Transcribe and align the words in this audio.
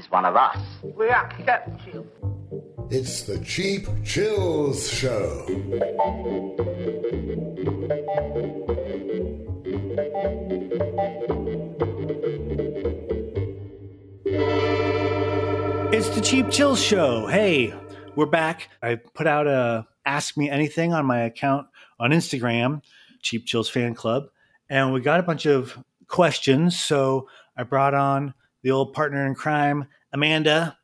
he's 0.00 0.10
one 0.10 0.24
of 0.24 0.34
us. 0.34 0.56
We 0.82 1.10
accept 1.10 1.86
you. 1.86 2.06
It's 2.90 3.22
the 3.22 3.38
Cheap 3.40 3.86
Chills 4.02 4.90
Show. 4.90 5.44
It's 15.92 16.08
the 16.10 16.20
Cheap 16.22 16.50
Chills 16.50 16.82
Show. 16.82 17.26
Hey, 17.26 17.74
we're 18.16 18.24
back. 18.24 18.70
I 18.82 18.94
put 18.94 19.26
out 19.26 19.46
a 19.46 19.86
Ask 20.06 20.38
Me 20.38 20.48
Anything 20.48 20.94
on 20.94 21.04
my 21.04 21.20
account 21.20 21.66
on 21.98 22.10
Instagram, 22.10 22.80
Cheap 23.20 23.44
Chills 23.44 23.68
Fan 23.68 23.94
Club, 23.94 24.28
and 24.70 24.94
we 24.94 25.00
got 25.00 25.20
a 25.20 25.24
bunch 25.24 25.44
of 25.44 25.78
questions. 26.08 26.80
So 26.80 27.28
I 27.54 27.64
brought 27.64 27.92
on 27.92 28.32
the 28.62 28.70
old 28.70 28.92
partner 28.92 29.26
in 29.26 29.34
crime, 29.34 29.86
Amanda. 30.12 30.76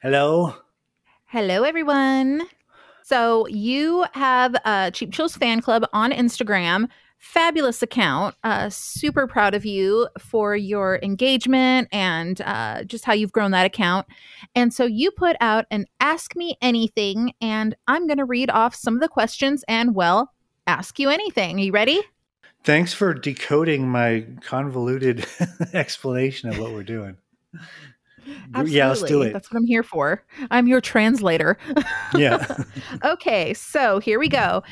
Hello. 0.00 0.54
Hello, 1.26 1.64
everyone. 1.64 2.42
So 3.02 3.46
you 3.48 4.06
have 4.12 4.54
a 4.64 4.90
Cheap 4.90 5.12
Chills 5.12 5.36
fan 5.36 5.60
club 5.60 5.86
on 5.92 6.12
Instagram. 6.12 6.88
Fabulous 7.18 7.82
account. 7.82 8.34
Uh, 8.42 8.70
super 8.70 9.26
proud 9.26 9.54
of 9.54 9.66
you 9.66 10.08
for 10.18 10.56
your 10.56 10.98
engagement 11.02 11.88
and 11.92 12.40
uh, 12.42 12.84
just 12.84 13.04
how 13.04 13.12
you've 13.12 13.32
grown 13.32 13.50
that 13.50 13.66
account. 13.66 14.06
And 14.54 14.72
so 14.72 14.84
you 14.86 15.10
put 15.10 15.36
out 15.40 15.66
an 15.70 15.86
Ask 16.00 16.34
Me 16.34 16.56
Anything, 16.62 17.32
and 17.40 17.74
I'm 17.86 18.06
going 18.06 18.18
to 18.18 18.24
read 18.24 18.50
off 18.50 18.74
some 18.74 18.94
of 18.94 19.00
the 19.00 19.08
questions 19.08 19.64
and, 19.68 19.94
well, 19.94 20.32
ask 20.66 20.98
you 20.98 21.10
anything. 21.10 21.56
Are 21.56 21.62
you 21.62 21.72
ready? 21.72 22.00
Thanks 22.62 22.94
for 22.94 23.12
decoding 23.12 23.88
my 23.88 24.26
convoluted 24.40 25.26
explanation 25.74 26.48
of 26.48 26.58
what 26.58 26.72
we're 26.72 26.82
doing. 26.82 27.18
Absolutely. 28.54 28.72
Yeah, 28.76 28.88
let's 28.88 29.02
do 29.02 29.22
it. 29.22 29.32
That's 29.32 29.50
what 29.52 29.58
I'm 29.58 29.66
here 29.66 29.82
for. 29.82 30.22
I'm 30.50 30.66
your 30.66 30.80
translator. 30.80 31.58
Yeah. 32.14 32.64
okay, 33.04 33.54
so 33.54 33.98
here 33.98 34.18
we 34.18 34.28
go. 34.28 34.62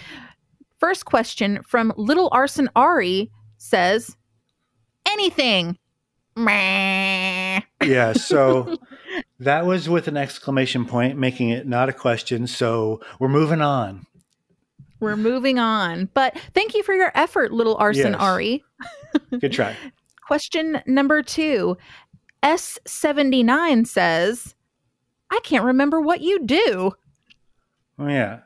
First 0.78 1.04
question 1.04 1.62
from 1.62 1.92
Little 1.96 2.28
Arson 2.32 2.68
Ari 2.74 3.30
says, 3.58 4.16
anything. 5.08 5.78
Yeah. 6.36 8.12
So 8.14 8.76
that 9.40 9.66
was 9.66 9.88
with 9.88 10.08
an 10.08 10.16
exclamation 10.16 10.84
point, 10.84 11.18
making 11.18 11.50
it 11.50 11.66
not 11.66 11.88
a 11.88 11.92
question. 11.92 12.46
So 12.46 13.00
we're 13.18 13.28
moving 13.28 13.60
on. 13.60 14.06
We're 15.00 15.16
moving 15.16 15.58
on. 15.58 16.08
But 16.14 16.38
thank 16.54 16.74
you 16.74 16.82
for 16.82 16.94
your 16.94 17.10
effort, 17.14 17.52
Little 17.52 17.76
Arson 17.76 18.12
Yes. 18.12 18.20
Ari. 18.20 18.64
Good 19.38 19.52
try. 19.52 19.76
Question 20.26 20.80
number 20.86 21.22
two 21.22 21.76
S79 22.42 23.86
says, 23.86 24.54
I 25.30 25.40
can't 25.44 25.64
remember 25.64 26.00
what 26.00 26.20
you 26.20 26.44
do. 26.44 26.92
Oh, 27.98 28.08
yeah. 28.08 28.40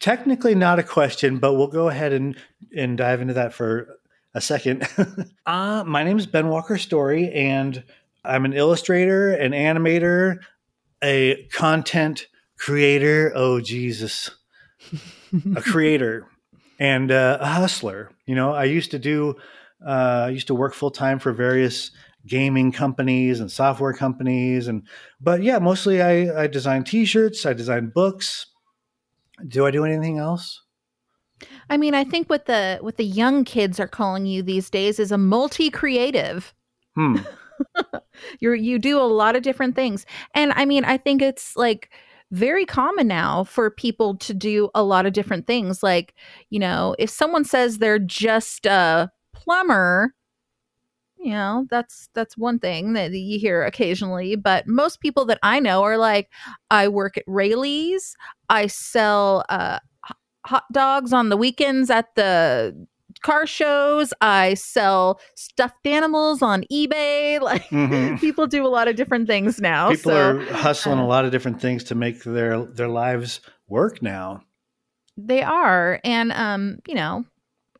Technically 0.00 0.54
not 0.54 0.78
a 0.78 0.82
question, 0.82 1.38
but 1.38 1.54
we'll 1.54 1.66
go 1.66 1.88
ahead 1.88 2.12
and, 2.12 2.36
and 2.76 2.96
dive 2.96 3.20
into 3.20 3.34
that 3.34 3.52
for 3.52 3.98
a 4.34 4.40
second. 4.40 4.88
uh, 5.46 5.84
my 5.86 6.04
name 6.04 6.18
is 6.18 6.26
Ben 6.26 6.48
Walker 6.48 6.78
Story, 6.78 7.30
and 7.32 7.82
I'm 8.24 8.44
an 8.44 8.52
illustrator, 8.52 9.32
an 9.32 9.52
animator, 9.52 10.38
a 11.02 11.44
content 11.52 12.28
creator. 12.56 13.32
Oh, 13.34 13.60
Jesus. 13.60 14.30
a 15.56 15.62
creator 15.62 16.26
and 16.78 17.10
uh, 17.12 17.38
a 17.40 17.46
hustler. 17.46 18.10
You 18.26 18.34
know, 18.34 18.52
I 18.52 18.64
used 18.64 18.92
to 18.92 18.98
do, 18.98 19.36
uh, 19.86 20.24
I 20.26 20.28
used 20.30 20.46
to 20.48 20.54
work 20.54 20.74
full 20.74 20.90
time 20.90 21.18
for 21.18 21.32
various 21.32 21.90
gaming 22.26 22.72
companies 22.72 23.40
and 23.40 23.50
software 23.50 23.92
companies, 23.92 24.68
and 24.68 24.82
but 25.20 25.42
yeah, 25.42 25.58
mostly 25.58 26.02
I, 26.02 26.42
I 26.42 26.46
design 26.46 26.84
T-shirts, 26.84 27.46
I 27.46 27.52
design 27.52 27.90
books. 27.94 28.46
Do 29.46 29.66
I 29.66 29.70
do 29.70 29.84
anything 29.84 30.18
else? 30.18 30.62
I 31.70 31.76
mean, 31.76 31.94
I 31.94 32.04
think 32.04 32.28
what 32.28 32.46
the 32.46 32.78
what 32.80 32.96
the 32.96 33.04
young 33.04 33.44
kids 33.44 33.80
are 33.80 33.88
calling 33.88 34.26
you 34.26 34.42
these 34.42 34.70
days 34.70 34.98
is 34.98 35.12
a 35.12 35.18
multi-creative. 35.18 36.52
Hmm. 36.94 37.18
You're 38.40 38.54
you 38.54 38.78
do 38.78 38.98
a 38.98 39.02
lot 39.02 39.36
of 39.36 39.42
different 39.42 39.76
things. 39.76 40.06
And 40.34 40.52
I 40.54 40.64
mean, 40.64 40.84
I 40.84 40.96
think 40.96 41.22
it's 41.22 41.56
like 41.56 41.90
very 42.30 42.64
common 42.64 43.08
now 43.08 43.44
for 43.44 43.70
people 43.70 44.16
to 44.16 44.34
do 44.34 44.70
a 44.74 44.82
lot 44.82 45.06
of 45.06 45.12
different 45.12 45.46
things. 45.46 45.82
Like, 45.82 46.14
you 46.48 46.58
know, 46.58 46.94
if 46.98 47.10
someone 47.10 47.44
says 47.44 47.78
they're 47.78 47.98
just 47.98 48.66
a 48.66 49.10
plumber, 49.34 50.14
you 51.22 51.32
know, 51.32 51.66
that's 51.70 52.08
that's 52.14 52.36
one 52.38 52.58
thing 52.58 52.94
that 52.94 53.12
you 53.12 53.38
hear 53.38 53.62
occasionally, 53.64 54.36
but 54.36 54.66
most 54.66 55.00
people 55.00 55.24
that 55.26 55.38
I 55.42 55.60
know 55.60 55.82
are 55.82 55.98
like 55.98 56.30
I 56.70 56.88
work 56.88 57.16
at 57.18 57.24
Raley's, 57.26 58.16
I 58.48 58.66
sell 58.66 59.44
uh 59.48 59.78
hot 60.46 60.64
dogs 60.72 61.12
on 61.12 61.28
the 61.28 61.36
weekends 61.36 61.90
at 61.90 62.14
the 62.14 62.86
car 63.22 63.46
shows. 63.46 64.14
I 64.20 64.54
sell 64.54 65.20
stuffed 65.34 65.86
animals 65.86 66.42
on 66.42 66.64
eBay. 66.72 67.40
Like 67.42 67.68
Mhm. 67.70 68.18
people 68.20 68.46
do 68.46 68.66
a 68.66 68.68
lot 68.68 68.88
of 68.88 68.96
different 68.96 69.26
things 69.26 69.60
now. 69.60 69.90
People 69.90 70.12
so 70.12 70.16
are 70.16 70.38
hustling 70.52 70.98
uh, 70.98 71.04
a 71.04 71.06
lot 71.06 71.24
of 71.24 71.30
different 71.32 71.60
things 71.60 71.84
to 71.84 71.94
make 71.94 72.22
their 72.24 72.64
their 72.64 72.88
lives 72.88 73.40
work 73.68 74.02
now. 74.02 74.42
they 75.16 75.42
are. 75.42 76.00
And 76.04 76.32
um, 76.32 76.78
you 76.88 76.94
know, 76.94 77.24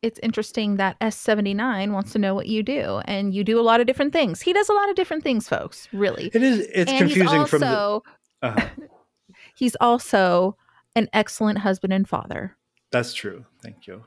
it's 0.01 0.19
interesting 0.23 0.77
that 0.77 0.99
S79 0.99 1.91
wants 1.91 2.11
to 2.13 2.19
know 2.19 2.33
what 2.33 2.47
you 2.47 2.63
do. 2.63 3.01
And 3.05 3.33
you 3.33 3.43
do 3.43 3.59
a 3.59 3.61
lot 3.61 3.79
of 3.81 3.87
different 3.87 4.13
things. 4.13 4.41
He 4.41 4.53
does 4.53 4.69
a 4.69 4.73
lot 4.73 4.89
of 4.89 4.95
different 4.95 5.23
things, 5.23 5.47
folks. 5.47 5.87
Really. 5.93 6.31
It 6.33 6.41
is 6.41 6.67
it's 6.73 6.91
and 6.91 6.99
confusing 6.99 7.39
he's 7.39 7.49
from 7.49 7.59
the 7.59 7.77
also, 7.77 8.03
uh, 8.41 8.61
he's 9.55 9.75
also 9.79 10.57
an 10.95 11.07
excellent 11.13 11.59
husband 11.59 11.93
and 11.93 12.07
father. 12.07 12.55
That's 12.91 13.13
true. 13.13 13.45
Thank 13.61 13.87
you. 13.87 14.03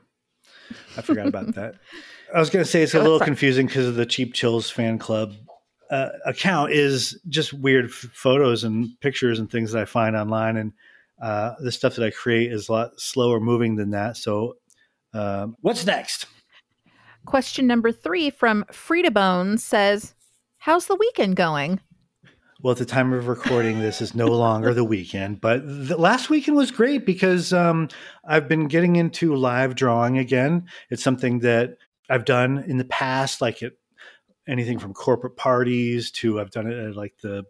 I 0.97 1.01
forgot 1.01 1.27
about 1.27 1.55
that. 1.55 1.75
I 2.33 2.39
was 2.39 2.49
going 2.49 2.63
to 2.65 2.69
say 2.69 2.81
it's 2.81 2.93
a 2.93 2.99
Oh, 2.99 3.03
little 3.03 3.19
confusing 3.19 3.67
because 3.67 3.87
of 3.87 3.95
the 3.95 4.05
Cheap 4.05 4.33
Chills 4.33 4.69
fan 4.69 4.97
club 4.97 5.33
uh, 5.91 6.09
account 6.25 6.71
is 6.71 7.19
just 7.29 7.53
weird 7.53 7.85
f- 7.85 7.91
photos 8.13 8.63
and 8.63 8.99
pictures 8.99 9.39
and 9.39 9.49
things 9.49 9.71
that 9.71 9.81
I 9.81 9.85
find 9.85 10.15
online, 10.15 10.57
and 10.57 10.73
uh, 11.21 11.53
the 11.59 11.71
stuff 11.71 11.95
that 11.95 12.05
I 12.05 12.09
create 12.09 12.51
is 12.51 12.67
a 12.67 12.71
lot 12.71 12.99
slower 12.99 13.39
moving 13.39 13.75
than 13.75 13.91
that. 13.91 14.17
So, 14.17 14.55
um, 15.15 15.55
what's 15.61 15.85
next? 15.85 16.25
Question 17.25 17.65
number 17.65 17.91
three 17.91 18.29
from 18.29 18.65
Frida 18.71 19.11
Bones 19.11 19.63
says, 19.63 20.13
How's 20.57 20.87
the 20.87 20.95
weekend 20.95 21.35
going? 21.35 21.79
Well, 22.61 22.71
at 22.71 22.77
the 22.77 22.85
time 22.85 23.13
of 23.13 23.27
recording, 23.27 23.79
this 23.79 24.01
is 24.01 24.15
no 24.15 24.27
longer 24.27 24.73
the 24.73 24.83
weekend, 24.83 25.39
but 25.39 25.61
the 25.65 25.97
last 25.97 26.29
weekend 26.29 26.57
was 26.57 26.71
great 26.71 27.05
because 27.05 27.53
um, 27.53 27.89
I've 28.27 28.47
been 28.47 28.67
getting 28.67 28.95
into 28.95 29.35
live 29.35 29.75
drawing 29.75 30.17
again. 30.17 30.65
It's 30.89 31.03
something 31.03 31.39
that 31.39 31.77
I've 32.09 32.25
done 32.25 32.63
in 32.67 32.77
the 32.77 32.85
past, 32.85 33.41
like 33.41 33.61
it, 33.61 33.77
anything 34.47 34.79
from 34.79 34.93
corporate 34.93 35.37
parties 35.37 36.11
to 36.11 36.39
I've 36.39 36.51
done 36.51 36.67
it 36.67 36.77
at 36.77 36.95
like 36.95 37.13
the 37.21 37.43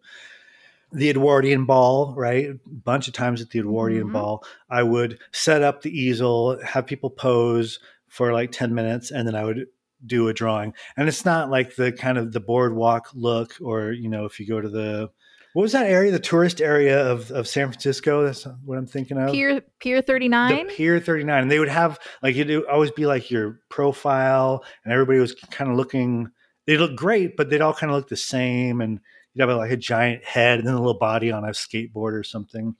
the 0.95 1.09
Edwardian 1.09 1.65
ball, 1.65 2.13
right? 2.15 2.45
A 2.51 2.59
bunch 2.67 3.07
of 3.07 3.13
times 3.13 3.41
at 3.41 3.49
the 3.49 3.59
Edwardian 3.59 4.07
Mhm. 4.09 4.13
ball, 4.13 4.45
I 4.69 4.83
would 4.83 5.19
set 5.31 5.61
up 5.61 5.81
the 5.81 5.91
easel, 5.91 6.57
have 6.63 6.85
people 6.87 7.09
pose 7.09 7.79
for 8.07 8.31
like 8.31 8.51
10 8.51 8.73
minutes, 8.73 9.11
and 9.11 9.27
then 9.27 9.35
I 9.35 9.43
would 9.43 9.67
do 10.05 10.27
a 10.27 10.33
drawing. 10.33 10.73
And 10.95 11.07
it's 11.07 11.25
not 11.25 11.49
like 11.49 11.75
the 11.75 11.91
kind 11.91 12.17
of 12.17 12.31
the 12.31 12.39
boardwalk 12.39 13.09
look, 13.13 13.55
or, 13.61 13.91
you 13.91 14.07
know, 14.09 14.25
if 14.25 14.39
you 14.39 14.47
go 14.47 14.61
to 14.61 14.69
the, 14.69 15.09
what 15.53 15.63
was 15.63 15.71
that 15.71 15.87
area? 15.87 16.11
The 16.11 16.19
tourist 16.19 16.61
area 16.61 17.09
of, 17.11 17.31
of 17.31 17.47
San 17.47 17.67
Francisco. 17.69 18.23
That's 18.23 18.45
what 18.65 18.77
I'm 18.77 18.85
thinking 18.87 19.17
of. 19.17 19.31
Pier 19.31 19.61
Pier 19.79 19.97
The 20.01 20.07
39? 20.07 20.67
Pier 20.67 20.99
39. 20.99 21.41
And 21.43 21.51
they 21.51 21.59
would 21.59 21.69
have, 21.69 21.97
like, 22.21 22.35
it'd 22.35 22.65
always 22.65 22.91
be 22.91 23.05
like 23.05 23.31
your 23.31 23.59
profile, 23.69 24.63
and 24.83 24.93
everybody 24.93 25.19
was 25.19 25.33
kind 25.51 25.71
of 25.71 25.77
looking, 25.77 26.29
they 26.67 26.77
look 26.77 26.95
great, 26.95 27.35
but 27.37 27.49
they'd 27.49 27.61
all 27.61 27.73
kind 27.73 27.91
of 27.91 27.97
look 27.97 28.09
the 28.09 28.17
same. 28.17 28.81
And 28.81 28.99
you'd 29.35 29.47
have 29.47 29.57
like 29.57 29.71
a 29.71 29.77
giant 29.77 30.23
head 30.23 30.59
and 30.59 30.67
then 30.67 30.73
a 30.73 30.79
little 30.79 30.97
body 30.97 31.31
on 31.31 31.43
a 31.43 31.49
skateboard 31.49 32.13
or 32.13 32.23
something. 32.23 32.75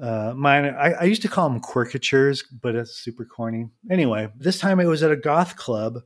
Uh, 0.00 0.34
mine, 0.36 0.66
I, 0.66 0.92
I 0.92 1.04
used 1.04 1.22
to 1.22 1.28
call 1.28 1.48
them 1.48 1.60
quirkatures, 1.60 2.44
but 2.60 2.74
it's 2.74 2.96
super 2.96 3.24
corny. 3.24 3.68
Anyway, 3.90 4.28
this 4.36 4.58
time 4.58 4.80
it 4.80 4.86
was 4.86 5.02
at 5.02 5.12
a 5.12 5.16
goth 5.16 5.56
club. 5.56 6.00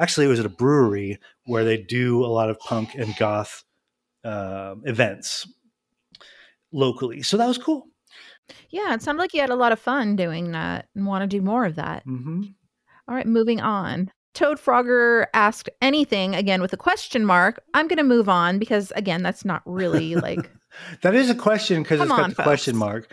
Actually, 0.00 0.26
it 0.26 0.30
was 0.30 0.40
at 0.40 0.46
a 0.46 0.50
brewery 0.50 1.20
where 1.46 1.64
they 1.64 1.76
do 1.76 2.24
a 2.24 2.26
lot 2.26 2.50
of 2.50 2.58
punk 2.58 2.94
and 2.94 3.14
goth 3.16 3.62
uh, 4.24 4.74
events 4.84 5.46
locally. 6.72 7.22
So 7.22 7.36
that 7.36 7.46
was 7.46 7.58
cool. 7.58 7.86
Yeah, 8.70 8.94
it 8.94 9.02
sounded 9.02 9.20
like 9.20 9.34
you 9.34 9.40
had 9.40 9.50
a 9.50 9.56
lot 9.56 9.72
of 9.72 9.78
fun 9.78 10.16
doing 10.16 10.52
that 10.52 10.88
and 10.94 11.06
want 11.06 11.22
to 11.22 11.26
do 11.26 11.42
more 11.42 11.64
of 11.64 11.76
that. 11.76 12.02
hmm 12.04 12.42
All 13.06 13.14
right, 13.14 13.26
moving 13.26 13.60
on. 13.60 14.10
Toad 14.34 14.58
Frogger 14.58 15.26
asked 15.32 15.70
anything 15.80 16.34
again 16.34 16.60
with 16.60 16.72
a 16.72 16.76
question 16.76 17.24
mark. 17.24 17.62
I'm 17.72 17.88
going 17.88 17.98
to 17.98 18.04
move 18.04 18.28
on 18.28 18.58
because 18.58 18.92
again, 18.96 19.22
that's 19.22 19.44
not 19.44 19.62
really 19.64 20.14
like 20.16 20.50
That 21.02 21.14
is 21.14 21.30
a 21.30 21.34
question 21.34 21.82
because 21.82 22.00
it's 22.00 22.10
got 22.10 22.20
on, 22.20 22.30
the 22.30 22.42
question 22.42 22.76
mark. 22.76 23.10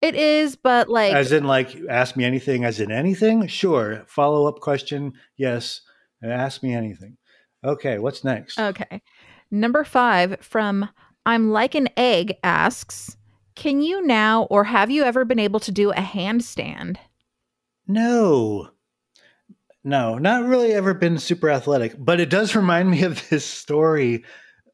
it 0.00 0.14
is, 0.14 0.56
but 0.56 0.88
like 0.88 1.14
as 1.14 1.32
in, 1.32 1.44
like, 1.44 1.76
ask 1.88 2.16
me 2.16 2.24
anything, 2.24 2.64
as 2.64 2.80
in 2.80 2.90
anything? 2.90 3.46
Sure. 3.46 4.02
Follow 4.06 4.46
up 4.46 4.60
question? 4.60 5.12
Yes. 5.36 5.80
Ask 6.22 6.62
me 6.62 6.74
anything. 6.74 7.16
Okay, 7.64 7.98
what's 7.98 8.24
next? 8.24 8.58
okay. 8.58 9.02
Number 9.50 9.84
5 9.84 10.38
from 10.40 10.88
I'm 11.24 11.50
like 11.50 11.74
an 11.74 11.88
egg 11.96 12.38
asks, 12.42 13.16
can 13.54 13.82
you 13.82 14.04
now 14.04 14.44
or 14.44 14.64
have 14.64 14.90
you 14.90 15.04
ever 15.04 15.24
been 15.24 15.38
able 15.38 15.60
to 15.60 15.70
do 15.70 15.90
a 15.90 15.96
handstand? 15.96 16.96
No. 17.86 18.70
No, 19.84 20.18
not 20.18 20.44
really 20.44 20.72
ever 20.72 20.94
been 20.94 21.18
super 21.18 21.50
athletic, 21.50 21.94
but 21.98 22.20
it 22.20 22.30
does 22.30 22.54
remind 22.56 22.90
me 22.90 23.02
of 23.02 23.28
this 23.28 23.44
story 23.44 24.24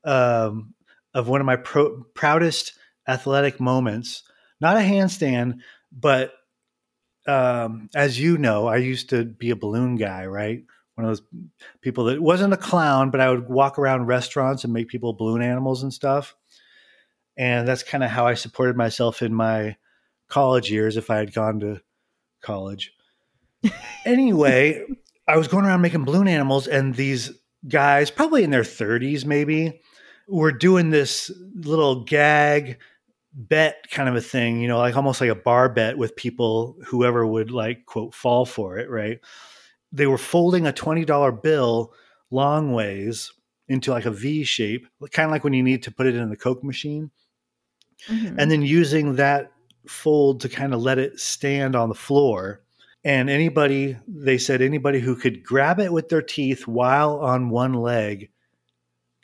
um, 0.04 0.74
of 1.14 1.28
one 1.28 1.40
of 1.40 1.46
my 1.46 1.56
pro- 1.56 2.04
proudest 2.14 2.74
athletic 3.06 3.60
moments. 3.60 4.22
Not 4.60 4.76
a 4.76 4.80
handstand, 4.80 5.60
but 5.92 6.32
um, 7.26 7.88
as 7.94 8.18
you 8.18 8.38
know, 8.38 8.66
I 8.66 8.76
used 8.76 9.10
to 9.10 9.24
be 9.24 9.50
a 9.50 9.56
balloon 9.56 9.96
guy, 9.96 10.26
right? 10.26 10.64
One 10.94 11.04
of 11.04 11.10
those 11.10 11.22
people 11.80 12.04
that 12.04 12.20
wasn't 12.20 12.54
a 12.54 12.58
clown, 12.58 13.10
but 13.10 13.20
I 13.20 13.30
would 13.30 13.48
walk 13.48 13.78
around 13.78 14.06
restaurants 14.06 14.64
and 14.64 14.72
make 14.72 14.88
people 14.88 15.12
balloon 15.12 15.42
animals 15.42 15.82
and 15.82 15.92
stuff. 15.92 16.34
And 17.36 17.68
that's 17.68 17.84
kind 17.84 18.02
of 18.02 18.10
how 18.10 18.26
I 18.26 18.34
supported 18.34 18.76
myself 18.76 19.22
in 19.22 19.32
my 19.32 19.76
college 20.28 20.70
years 20.70 20.96
if 20.96 21.08
I 21.08 21.18
had 21.18 21.32
gone 21.32 21.60
to 21.60 21.80
college. 22.42 22.92
Anyway, 24.04 24.84
I 25.26 25.36
was 25.36 25.48
going 25.48 25.64
around 25.64 25.80
making 25.82 26.04
balloon 26.04 26.28
animals, 26.28 26.66
and 26.66 26.94
these 26.94 27.32
guys, 27.66 28.10
probably 28.10 28.44
in 28.44 28.50
their 28.50 28.62
30s 28.62 29.24
maybe, 29.24 29.80
were 30.28 30.52
doing 30.52 30.90
this 30.90 31.30
little 31.54 32.04
gag 32.04 32.78
bet 33.32 33.86
kind 33.90 34.08
of 34.08 34.16
a 34.16 34.20
thing, 34.20 34.60
you 34.60 34.68
know, 34.68 34.78
like 34.78 34.96
almost 34.96 35.20
like 35.20 35.30
a 35.30 35.34
bar 35.34 35.68
bet 35.68 35.96
with 35.98 36.16
people, 36.16 36.76
whoever 36.86 37.26
would 37.26 37.50
like, 37.50 37.86
quote, 37.86 38.14
fall 38.14 38.44
for 38.44 38.78
it, 38.78 38.90
right? 38.90 39.20
They 39.92 40.06
were 40.06 40.18
folding 40.18 40.66
a 40.66 40.72
$20 40.72 41.42
bill 41.42 41.92
long 42.30 42.72
ways 42.72 43.32
into 43.68 43.90
like 43.90 44.06
a 44.06 44.10
V 44.10 44.44
shape, 44.44 44.86
kind 45.12 45.26
of 45.26 45.30
like 45.30 45.44
when 45.44 45.52
you 45.52 45.62
need 45.62 45.82
to 45.84 45.90
put 45.90 46.06
it 46.06 46.14
in 46.14 46.28
the 46.30 46.36
Coke 46.36 46.64
machine, 46.64 47.10
Mhm. 48.08 48.36
and 48.38 48.50
then 48.50 48.62
using 48.62 49.16
that 49.16 49.52
fold 49.86 50.40
to 50.42 50.48
kind 50.48 50.72
of 50.74 50.80
let 50.80 50.98
it 50.98 51.18
stand 51.20 51.74
on 51.76 51.88
the 51.88 51.94
floor. 51.94 52.60
And 53.08 53.30
anybody, 53.30 53.96
they 54.06 54.36
said, 54.36 54.60
anybody 54.60 55.00
who 55.00 55.16
could 55.16 55.42
grab 55.42 55.80
it 55.80 55.90
with 55.90 56.10
their 56.10 56.20
teeth 56.20 56.66
while 56.66 57.20
on 57.20 57.48
one 57.48 57.72
leg 57.72 58.28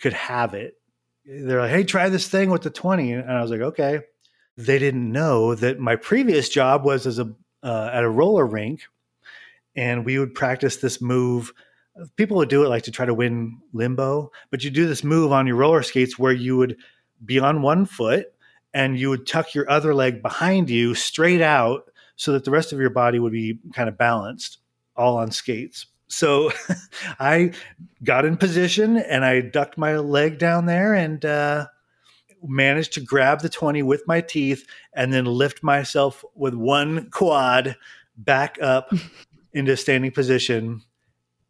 could 0.00 0.14
have 0.14 0.54
it. 0.54 0.78
They're 1.26 1.60
like, 1.60 1.70
hey, 1.70 1.84
try 1.84 2.08
this 2.08 2.26
thing 2.26 2.48
with 2.48 2.62
the 2.62 2.70
20. 2.70 3.12
And 3.12 3.30
I 3.30 3.42
was 3.42 3.50
like, 3.50 3.60
okay. 3.60 4.00
They 4.56 4.78
didn't 4.78 5.12
know 5.12 5.54
that 5.56 5.80
my 5.80 5.96
previous 5.96 6.48
job 6.48 6.82
was 6.82 7.06
as 7.06 7.18
a 7.18 7.34
uh, 7.62 7.90
at 7.92 8.04
a 8.04 8.08
roller 8.08 8.46
rink, 8.46 8.84
and 9.76 10.06
we 10.06 10.18
would 10.18 10.34
practice 10.34 10.78
this 10.78 11.02
move. 11.02 11.52
People 12.16 12.38
would 12.38 12.48
do 12.48 12.64
it 12.64 12.70
like 12.70 12.84
to 12.84 12.90
try 12.90 13.04
to 13.04 13.12
win 13.12 13.58
limbo, 13.74 14.30
but 14.50 14.64
you 14.64 14.70
do 14.70 14.86
this 14.86 15.04
move 15.04 15.30
on 15.30 15.46
your 15.46 15.56
roller 15.56 15.82
skates 15.82 16.18
where 16.18 16.32
you 16.32 16.56
would 16.56 16.78
be 17.22 17.38
on 17.38 17.60
one 17.60 17.84
foot 17.84 18.32
and 18.72 18.98
you 18.98 19.10
would 19.10 19.26
tuck 19.26 19.54
your 19.54 19.70
other 19.70 19.94
leg 19.94 20.22
behind 20.22 20.70
you 20.70 20.94
straight 20.94 21.42
out 21.42 21.90
so 22.16 22.32
that 22.32 22.44
the 22.44 22.50
rest 22.50 22.72
of 22.72 22.78
your 22.78 22.90
body 22.90 23.18
would 23.18 23.32
be 23.32 23.58
kind 23.74 23.88
of 23.88 23.98
balanced 23.98 24.58
all 24.96 25.16
on 25.16 25.30
skates. 25.30 25.86
So 26.08 26.52
I 27.18 27.52
got 28.02 28.24
in 28.24 28.36
position 28.36 28.96
and 28.96 29.24
I 29.24 29.40
ducked 29.40 29.78
my 29.78 29.96
leg 29.96 30.38
down 30.38 30.66
there 30.66 30.94
and 30.94 31.24
uh, 31.24 31.66
managed 32.42 32.92
to 32.94 33.00
grab 33.00 33.40
the 33.40 33.48
20 33.48 33.82
with 33.82 34.06
my 34.06 34.20
teeth 34.20 34.66
and 34.94 35.12
then 35.12 35.24
lift 35.24 35.62
myself 35.62 36.24
with 36.34 36.54
one 36.54 37.10
quad 37.10 37.76
back 38.16 38.58
up 38.60 38.92
into 39.52 39.76
standing 39.76 40.12
position. 40.12 40.82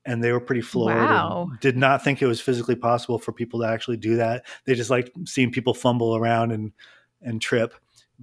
And 0.07 0.23
they 0.23 0.33
were 0.33 0.41
pretty 0.41 0.61
floored. 0.61 0.97
Wow. 0.97 1.51
Did 1.63 1.79
not 1.79 2.05
think 2.05 2.21
it 2.21 2.27
was 2.27 2.41
physically 2.41 2.77
possible 2.77 3.19
for 3.19 3.33
people 3.33 3.61
to 3.61 3.67
actually 3.67 3.97
do 3.97 4.17
that. 4.17 4.45
They 4.67 4.75
just 4.75 4.91
liked 4.91 5.11
seeing 5.25 5.51
people 5.51 5.73
fumble 5.73 6.15
around 6.15 6.53
and 6.53 6.73
and 7.23 7.41
trip. 7.41 7.75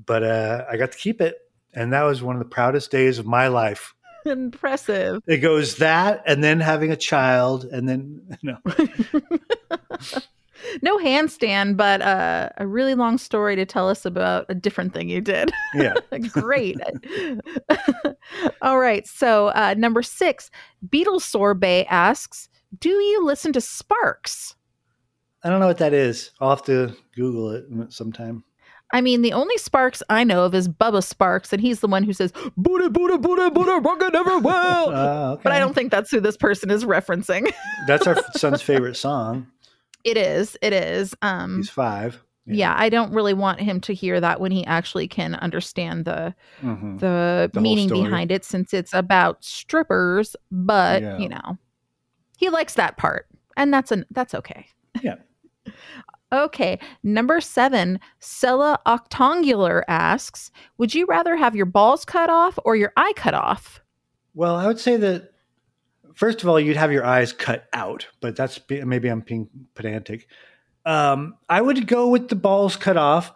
But 0.05 0.23
uh, 0.23 0.65
I 0.69 0.77
got 0.77 0.91
to 0.91 0.97
keep 0.97 1.21
it, 1.21 1.37
and 1.73 1.93
that 1.93 2.03
was 2.03 2.21
one 2.21 2.35
of 2.35 2.39
the 2.39 2.49
proudest 2.49 2.91
days 2.91 3.19
of 3.19 3.25
my 3.25 3.47
life. 3.47 3.93
Impressive. 4.25 5.21
It 5.27 5.37
goes 5.37 5.77
that, 5.77 6.23
and 6.25 6.43
then 6.43 6.59
having 6.59 6.91
a 6.91 6.95
child, 6.95 7.65
and 7.65 7.87
then 7.87 8.37
no, 8.43 8.57
No 10.83 10.99
handstand, 10.99 11.75
but 11.75 12.01
uh, 12.01 12.49
a 12.57 12.67
really 12.67 12.93
long 12.93 13.17
story 13.17 13.55
to 13.55 13.65
tell 13.65 13.89
us 13.89 14.05
about 14.05 14.45
a 14.47 14.53
different 14.53 14.93
thing 14.93 15.09
you 15.09 15.19
did. 15.19 15.51
yeah, 15.73 15.95
Great. 16.29 16.79
All 18.61 18.77
right. 18.77 19.07
So, 19.07 19.47
uh, 19.47 19.73
number 19.77 20.03
six, 20.03 20.51
Beatles 20.87 21.21
Sorbet 21.21 21.87
asks 21.89 22.47
Do 22.77 22.89
you 22.89 23.25
listen 23.25 23.53
to 23.53 23.61
Sparks? 23.61 24.55
I 25.43 25.49
don't 25.49 25.59
know 25.59 25.67
what 25.67 25.79
that 25.79 25.93
is. 25.93 26.31
I'll 26.39 26.51
have 26.51 26.63
to 26.65 26.95
Google 27.15 27.49
it 27.51 27.65
sometime. 27.91 28.43
I 28.93 29.01
mean, 29.01 29.21
the 29.21 29.33
only 29.33 29.57
Sparks 29.57 30.03
I 30.09 30.23
know 30.23 30.43
of 30.43 30.53
is 30.53 30.67
Bubba 30.67 31.01
Sparxxx, 31.01 31.53
and 31.53 31.61
he's 31.61 31.79
the 31.79 31.87
one 31.87 32.03
who 32.03 32.13
says, 32.13 32.31
Buddha, 32.57 32.89
Buddha, 32.89 33.17
Buddha, 33.17 33.49
Buddha, 33.51 33.79
rockin' 33.79 34.15
everywhere. 34.15 34.53
Uh, 34.55 35.31
okay. 35.33 35.41
But 35.43 35.53
I 35.53 35.59
don't 35.59 35.73
think 35.73 35.91
that's 35.91 36.11
who 36.11 36.19
this 36.19 36.35
person 36.37 36.69
is 36.69 36.83
referencing. 36.85 37.51
That's 37.87 38.05
our 38.07 38.17
son's 38.35 38.61
favorite 38.61 38.95
song. 38.95 39.47
it 40.03 40.17
is. 40.17 40.57
It 40.61 40.73
is. 40.73 41.15
Um, 41.21 41.57
He's 41.57 41.69
five. 41.69 42.21
yeah. 42.45 42.73
I 42.77 42.89
don't 42.89 43.13
really 43.13 43.33
want 43.33 43.59
him 43.61 43.79
to 43.81 43.93
hear 43.93 44.19
that 44.19 44.39
when 44.41 44.51
he 44.51 44.65
actually 44.65 45.07
can 45.07 45.35
understand 45.35 46.05
the 46.05 46.35
Mhm. 46.61 46.99
the, 46.99 47.49
The 47.53 47.61
meaning 47.61 47.87
behind 47.89 48.31
it 48.31 48.43
since 48.43 48.73
it's 48.73 48.93
about 48.93 49.43
strippers 49.43 50.35
but 50.51 51.01
Yeah. 51.01 51.17
you 51.17 51.29
know 51.29 51.57
he 52.37 52.49
likes 52.49 52.73
that 52.73 52.97
part 52.97 53.27
and 53.55 53.71
that's 53.73 53.91
an 53.91 54.05
that's 54.11 54.33
okay 54.35 54.65
Yeah. 55.01 55.15
okay 56.31 56.79
number 57.03 57.41
seven 57.41 57.99
Sella 58.19 58.79
octangular 58.85 59.83
asks 59.87 60.51
would 60.77 60.93
you 60.93 61.05
rather 61.05 61.35
have 61.35 61.55
your 61.55 61.65
balls 61.65 62.05
cut 62.05 62.29
off 62.29 62.57
or 62.65 62.75
your 62.75 62.93
eye 62.97 63.13
cut 63.15 63.33
off 63.33 63.81
Well, 64.33 64.55
I 64.55 64.67
would 64.67 64.79
say 64.79 64.97
that 64.97 65.31
first 66.13 66.41
of 66.41 66.49
all, 66.49 66.59
you'd 66.59 66.77
have 66.77 66.91
your 66.91 67.05
eyes 67.05 67.33
cut 67.33 67.67
out, 67.73 68.07
but 68.19 68.35
that's 68.35 68.59
maybe 68.69 69.09
I'm 69.09 69.21
being 69.21 69.49
pedantic. 69.75 70.27
Um, 70.85 71.35
I 71.49 71.61
would 71.61 71.87
go 71.87 72.09
with 72.09 72.29
the 72.29 72.35
balls 72.35 72.75
cut 72.75 72.97
off 72.97 73.33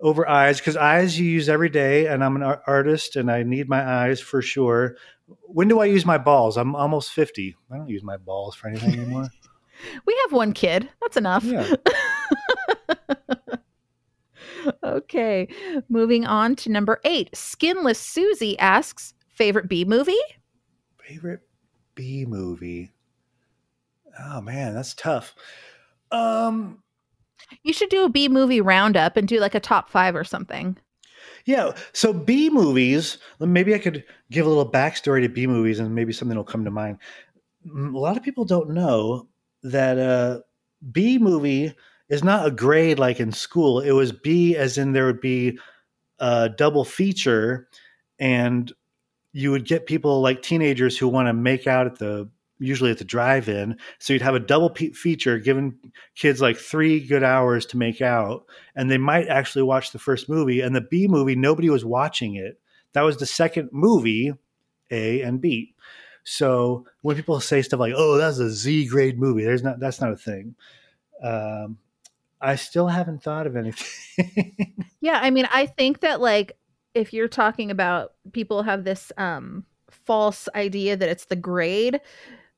over 0.00 0.28
eyes 0.28 0.58
because 0.58 0.76
eyes 0.76 1.18
you 1.18 1.28
use 1.28 1.48
every 1.48 1.68
day, 1.68 2.06
and 2.06 2.24
I'm 2.24 2.36
an 2.36 2.42
ar- 2.42 2.62
artist 2.66 3.16
and 3.16 3.30
I 3.30 3.42
need 3.42 3.68
my 3.68 3.84
eyes 3.84 4.20
for 4.20 4.42
sure. 4.42 4.96
When 5.42 5.68
do 5.68 5.80
I 5.80 5.84
use 5.84 6.04
my 6.04 6.18
balls? 6.18 6.56
I'm 6.56 6.74
almost 6.74 7.12
50. 7.12 7.56
I 7.70 7.76
don't 7.76 7.88
use 7.88 8.02
my 8.02 8.16
balls 8.16 8.54
for 8.54 8.68
anything 8.68 8.94
anymore. 8.94 9.28
we 10.06 10.18
have 10.24 10.32
one 10.32 10.52
kid 10.52 10.88
that's 11.00 11.16
enough 11.16 11.44
yeah. 11.44 11.62
okay 14.84 15.48
moving 15.88 16.26
on 16.26 16.54
to 16.54 16.70
number 16.70 17.00
eight 17.04 17.30
skinless 17.34 17.98
susie 17.98 18.58
asks 18.58 19.14
favorite 19.28 19.68
b 19.68 19.84
movie 19.84 20.12
Favorite 21.10 21.40
B 21.96 22.24
movie? 22.24 22.92
Oh 24.18 24.40
man, 24.40 24.74
that's 24.74 24.94
tough. 24.94 25.34
Um, 26.12 26.82
you 27.64 27.72
should 27.72 27.88
do 27.88 28.04
a 28.04 28.08
b 28.08 28.28
movie 28.28 28.60
roundup 28.60 29.16
and 29.16 29.26
do 29.26 29.40
like 29.40 29.56
a 29.56 29.60
top 29.60 29.90
five 29.90 30.14
or 30.14 30.22
something 30.22 30.76
Yeah. 31.46 31.72
So 31.92 32.12
B 32.12 32.48
movies, 32.48 33.18
maybe 33.40 33.74
I 33.74 33.78
could 33.78 34.04
give 34.30 34.46
a 34.46 34.48
little 34.48 34.70
backstory 34.70 35.22
to 35.22 35.28
B 35.28 35.46
movies 35.46 35.80
and 35.80 35.94
maybe 35.94 36.12
something 36.12 36.36
will 36.36 36.44
come 36.44 36.64
to 36.64 36.70
mind. 36.70 36.98
A 37.66 37.78
lot 37.78 38.16
of 38.16 38.22
people 38.22 38.44
don't 38.44 38.70
know 38.70 39.28
that 39.62 39.98
uh, 39.98 40.40
B 40.92 41.18
movie 41.18 41.74
is 42.10 42.24
not 42.24 42.46
a 42.46 42.50
grade 42.50 42.98
like 42.98 43.20
in 43.20 43.32
school. 43.32 43.80
It 43.80 43.92
was 43.92 44.12
B 44.12 44.56
as 44.56 44.76
in 44.76 44.92
there 44.92 45.06
would 45.06 45.20
be 45.20 45.58
a 46.18 46.48
double 46.48 46.84
feature 46.84 47.68
and 48.18 48.70
you 49.32 49.52
would 49.52 49.64
get 49.64 49.86
people 49.86 50.20
like 50.20 50.42
teenagers 50.42 50.98
who 50.98 51.08
want 51.08 51.28
to 51.28 51.32
make 51.32 51.66
out 51.66 51.86
at 51.86 51.98
the 51.98 52.28
usually 52.58 52.90
at 52.90 52.98
the 52.98 53.04
drive-in. 53.04 53.78
So 54.00 54.12
you'd 54.12 54.20
have 54.22 54.34
a 54.34 54.40
double 54.40 54.68
pe- 54.68 54.90
feature 54.90 55.38
giving 55.38 55.76
kids 56.14 56.42
like 56.42 56.58
three 56.58 57.00
good 57.00 57.22
hours 57.22 57.64
to 57.66 57.78
make 57.78 58.02
out 58.02 58.44
and 58.74 58.90
they 58.90 58.98
might 58.98 59.28
actually 59.28 59.62
watch 59.62 59.92
the 59.92 59.98
first 59.98 60.28
movie 60.28 60.60
and 60.60 60.76
the 60.76 60.82
b 60.82 61.08
movie 61.08 61.36
nobody 61.36 61.70
was 61.70 61.84
watching 61.84 62.34
it. 62.34 62.60
That 62.92 63.02
was 63.02 63.16
the 63.16 63.26
second 63.26 63.70
movie 63.72 64.34
a 64.90 65.22
and 65.22 65.40
b. 65.40 65.74
So 66.24 66.86
when 67.02 67.16
people 67.16 67.40
say 67.40 67.62
stuff 67.62 67.80
like 67.80 67.94
oh 67.96 68.18
that's 68.18 68.38
a 68.40 68.50
z 68.50 68.86
grade 68.86 69.18
movie 69.18 69.44
there's 69.44 69.62
not 69.62 69.78
that's 69.78 70.00
not 70.00 70.12
a 70.12 70.16
thing. 70.16 70.56
Um, 71.22 71.78
i 72.40 72.54
still 72.56 72.88
haven't 72.88 73.22
thought 73.22 73.46
of 73.46 73.56
anything 73.56 74.74
Yeah, 75.02 75.18
I 75.22 75.30
mean, 75.30 75.48
I 75.50 75.64
think 75.64 76.00
that 76.00 76.20
like 76.20 76.52
if 76.94 77.12
you're 77.14 77.26
talking 77.28 77.70
about 77.70 78.12
people 78.32 78.62
have 78.62 78.84
this 78.84 79.10
um 79.16 79.64
false 79.90 80.46
idea 80.54 80.94
that 80.96 81.08
it's 81.08 81.24
the 81.26 81.36
grade, 81.36 82.00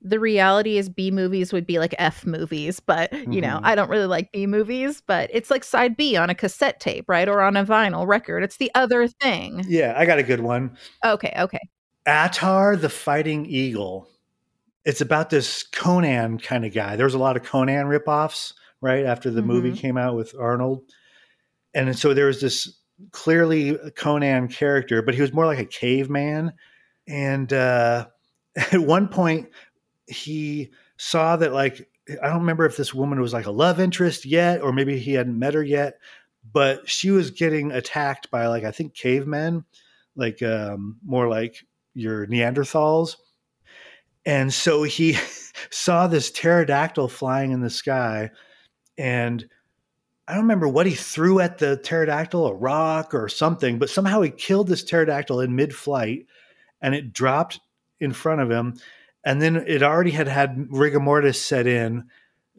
the 0.01 0.19
reality 0.19 0.77
is 0.77 0.89
B 0.89 1.13
movies 1.13 1.53
would 1.53 1.67
be 1.67 1.79
like 1.79 1.95
F 1.99 2.27
movies, 2.27 2.81
but 2.81 3.13
you 3.33 3.41
know, 3.41 3.59
Mhm. 3.59 3.65
I 3.65 3.75
don't 3.77 3.89
really 3.89 4.07
like 4.07 4.33
B 4.33 4.47
movies, 4.49 5.03
but 5.07 5.31
it's 5.33 5.51
like 5.53 5.63
side 5.63 5.97
B 5.97 6.17
on 6.17 6.31
a 6.31 6.35
cassette 6.35 6.81
tape, 6.81 7.05
right? 7.09 7.29
Or 7.29 7.43
on 7.43 7.57
a 7.57 7.65
vinyl 7.65 8.09
record. 8.09 8.43
It's 8.43 8.57
the 8.57 8.73
other 8.75 9.07
thing. 9.07 9.65
yeah 9.69 9.95
i 9.97 10.05
got 10.05 10.19
a 10.19 10.23
good 10.25 10.41
one 10.41 10.77
Okay, 11.05 11.33
okay. 11.39 11.61
Ator 12.09 12.77
the 12.81 12.89
Fighting 12.89 13.47
Eagle. 13.47 14.09
It's 14.85 15.01
about 15.01 15.31
this 15.31 15.63
Conan 15.63 16.39
kind 16.39 16.65
of 16.65 16.75
guy. 16.75 16.97
There 16.97 17.07
was 17.07 17.15
a 17.15 17.19
lot 17.19 17.37
of 17.37 17.45
Conan 17.45 17.87
ripoffs, 17.87 18.53
right? 18.83 19.07
After 19.07 19.31
the 19.31 19.41
movie 19.41 19.73
Mhm. 19.73 19.77
came 19.79 19.97
out 19.97 20.15
with 20.17 20.35
Arnold. 20.39 20.83
and 21.75 21.99
so 21.99 22.13
there 22.13 22.27
was 22.27 22.43
this 22.43 22.79
clearly 23.13 23.79
Conan 23.97 24.49
character, 24.49 25.01
but 25.01 25.15
he 25.15 25.23
was 25.23 25.33
more 25.33 25.47
like 25.47 25.59
a 25.59 25.65
caveman. 25.65 26.53
And 27.09 27.51
uh, 27.51 28.09
at 28.57 28.79
one 28.79 29.09
point, 29.09 29.49
he 30.07 30.71
saw 30.99 31.37
that 31.37 31.55
like 31.55 31.89
I 32.23 32.27
don't 32.29 32.41
remember 32.41 32.67
if 32.67 32.77
this 32.77 32.93
woman 32.93 33.21
was 33.21 33.33
like 33.33 33.47
a 33.47 33.51
love 33.51 33.81
interest 33.81 34.27
yet, 34.27 34.61
or 34.61 34.73
maybe 34.73 34.99
he 34.99 35.15
hadn't 35.15 35.39
met 35.39 35.55
her 35.55 35.63
yet, 35.63 35.99
but 36.53 36.89
she 36.89 37.11
was 37.11 37.31
getting 37.31 37.71
attacked 37.73 38.31
by 38.31 38.49
like 38.49 38.65
I 38.65 38.71
think 38.73 38.93
cavemen, 38.95 39.65
like 40.15 40.43
um, 40.43 40.99
more 41.05 41.29
like 41.29 41.65
your 41.95 42.27
Neanderthals. 42.27 43.17
And 44.27 44.53
so 44.53 44.83
he 44.83 45.17
saw 45.71 46.07
this 46.07 46.31
pterodactyl 46.31 47.09
flying 47.09 47.53
in 47.53 47.61
the 47.63 47.71
sky, 47.71 48.31
and 48.99 49.49
I 50.27 50.35
don't 50.35 50.45
remember 50.45 50.69
what 50.69 50.87
he 50.87 50.95
threw 50.95 51.41
at 51.41 51.59
the 51.59 51.77
pterodactyl, 51.77 52.47
a 52.47 52.55
rock 52.55 53.13
or 53.13 53.29
something, 53.29 53.79
but 53.79 53.91
somehow 53.91 54.21
he 54.23 54.31
killed 54.31 54.69
this 54.69 54.85
pterodactyl 54.85 55.41
in 55.41 55.57
mid 55.57 55.75
flight 55.75 56.27
and 56.81 56.95
it 56.95 57.13
dropped 57.13 57.61
in 58.01 58.13
front 58.13 58.41
of 58.41 58.51
him. 58.51 58.75
And 59.25 59.43
then 59.43 59.57
it 59.57 59.83
already 59.83 60.11
had 60.11 60.29
had 60.29 60.67
rigor 60.71 61.01
mortis 61.01 61.41
set 61.41 61.67
in. 61.67 62.05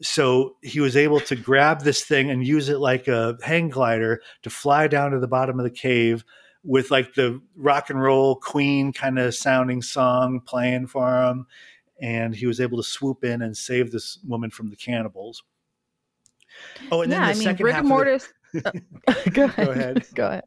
So 0.02 0.56
he 0.62 0.80
was 0.80 0.98
able 0.98 1.20
to 1.22 1.36
grab 1.36 1.82
this 1.82 2.04
thing 2.04 2.30
and 2.30 2.46
use 2.46 2.70
it 2.70 2.80
like 2.80 3.08
a 3.08 3.38
hang 3.42 3.70
glider 3.70 4.22
to 4.42 4.50
fly 4.50 4.88
down 4.88 5.12
to 5.12 5.20
the 5.20 5.28
bottom 5.28 5.60
of 5.60 5.63
the 5.63 5.70
cave 5.70 6.24
with 6.63 6.92
like 6.92 7.13
the 7.13 7.42
rock 7.56 7.90
and 7.90 8.02
roll 8.02 8.36
queen 8.36 8.92
kind 8.94 9.20
of 9.20 9.36
sounding 9.36 9.82
song 9.82 10.42
playing 10.42 10.88
for 10.88 11.24
him. 11.24 11.48
And 12.02 12.36
he 12.36 12.46
was 12.46 12.60
able 12.60 12.78
to 12.78 12.84
swoop 12.84 13.24
in 13.24 13.42
and 13.42 13.56
save 13.56 13.92
this 13.92 14.20
woman 14.25 14.50
from 14.50 14.70
the 14.70 14.75
cannibals. 14.75 15.44
Oh, 16.91 17.01
and 17.01 17.12
yeah, 17.12 17.25
I 17.25 17.33
mean, 17.33 17.55
rigor 17.60 17.83
mortis. 17.83 18.31
The... 18.53 18.67
uh, 19.07 19.13
go, 19.31 19.45
ahead. 19.45 19.65
go 19.65 19.72
ahead. 19.72 20.05
Go 20.15 20.27
ahead. 20.27 20.43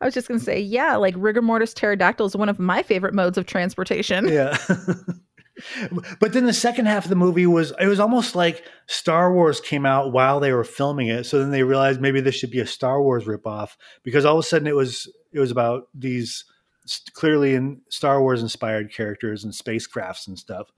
I 0.00 0.04
was 0.04 0.14
just 0.14 0.28
going 0.28 0.38
to 0.38 0.44
say, 0.44 0.60
yeah, 0.60 0.96
like 0.96 1.14
rigor 1.16 1.42
mortis 1.42 1.72
pterodactyl 1.74 2.26
is 2.26 2.36
one 2.36 2.48
of 2.48 2.58
my 2.58 2.82
favorite 2.82 3.14
modes 3.14 3.38
of 3.38 3.46
transportation. 3.46 4.28
Yeah. 4.28 4.56
but 6.20 6.32
then 6.32 6.46
the 6.46 6.52
second 6.52 6.86
half 6.86 7.04
of 7.04 7.10
the 7.10 7.16
movie 7.16 7.46
was 7.46 7.72
it 7.80 7.86
was 7.86 7.98
almost 7.98 8.34
like 8.34 8.64
Star 8.86 9.32
Wars 9.32 9.60
came 9.60 9.86
out 9.86 10.12
while 10.12 10.38
they 10.40 10.52
were 10.52 10.64
filming 10.64 11.08
it. 11.08 11.24
So 11.24 11.38
then 11.38 11.50
they 11.50 11.62
realized 11.62 12.00
maybe 12.00 12.20
this 12.20 12.34
should 12.34 12.50
be 12.50 12.60
a 12.60 12.66
Star 12.66 13.02
Wars 13.02 13.24
ripoff 13.24 13.76
because 14.02 14.24
all 14.24 14.38
of 14.38 14.44
a 14.44 14.46
sudden 14.46 14.68
it 14.68 14.76
was 14.76 15.10
it 15.32 15.40
was 15.40 15.50
about 15.50 15.88
these 15.94 16.44
clearly 17.12 17.54
in 17.54 17.80
Star 17.90 18.20
Wars 18.20 18.42
inspired 18.42 18.92
characters 18.92 19.44
and 19.44 19.52
spacecrafts 19.52 20.26
and 20.26 20.38
stuff. 20.38 20.70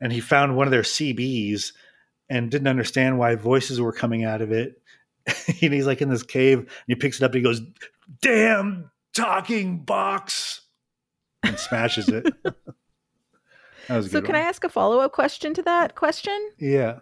And 0.00 0.12
he 0.12 0.20
found 0.20 0.56
one 0.56 0.66
of 0.66 0.70
their 0.72 0.82
CBs 0.82 1.72
and 2.28 2.50
didn't 2.50 2.68
understand 2.68 3.18
why 3.18 3.34
voices 3.34 3.80
were 3.80 3.92
coming 3.92 4.24
out 4.24 4.40
of 4.40 4.52
it. 4.52 4.80
and 5.26 5.72
he's 5.72 5.86
like 5.86 6.02
in 6.02 6.10
this 6.10 6.22
cave 6.22 6.58
and 6.58 6.68
he 6.86 6.94
picks 6.94 7.18
it 7.20 7.24
up 7.24 7.32
and 7.32 7.36
he 7.36 7.42
goes, 7.42 7.60
Damn 8.20 8.90
talking 9.14 9.78
box 9.78 10.62
and 11.42 11.58
smashes 11.58 12.08
it. 12.08 12.26
so, 13.88 14.20
can 14.20 14.32
one. 14.32 14.36
I 14.36 14.40
ask 14.40 14.64
a 14.64 14.68
follow 14.68 15.00
up 15.00 15.12
question 15.12 15.54
to 15.54 15.62
that 15.62 15.94
question? 15.94 16.50
Yeah. 16.58 16.98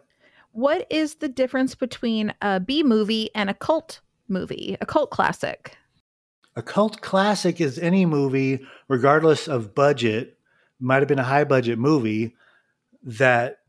What 0.52 0.86
is 0.90 1.16
the 1.16 1.28
difference 1.28 1.74
between 1.74 2.34
a 2.42 2.60
B 2.60 2.82
movie 2.82 3.30
and 3.34 3.48
a 3.48 3.54
cult 3.54 4.00
movie, 4.28 4.76
a 4.80 4.86
cult 4.86 5.10
classic? 5.10 5.76
A 6.54 6.62
cult 6.62 7.00
classic 7.00 7.60
is 7.60 7.78
any 7.78 8.04
movie, 8.04 8.60
regardless 8.86 9.48
of 9.48 9.74
budget, 9.74 10.38
might 10.78 10.98
have 10.98 11.08
been 11.08 11.18
a 11.18 11.24
high 11.24 11.44
budget 11.44 11.78
movie 11.78 12.36
that 13.02 13.61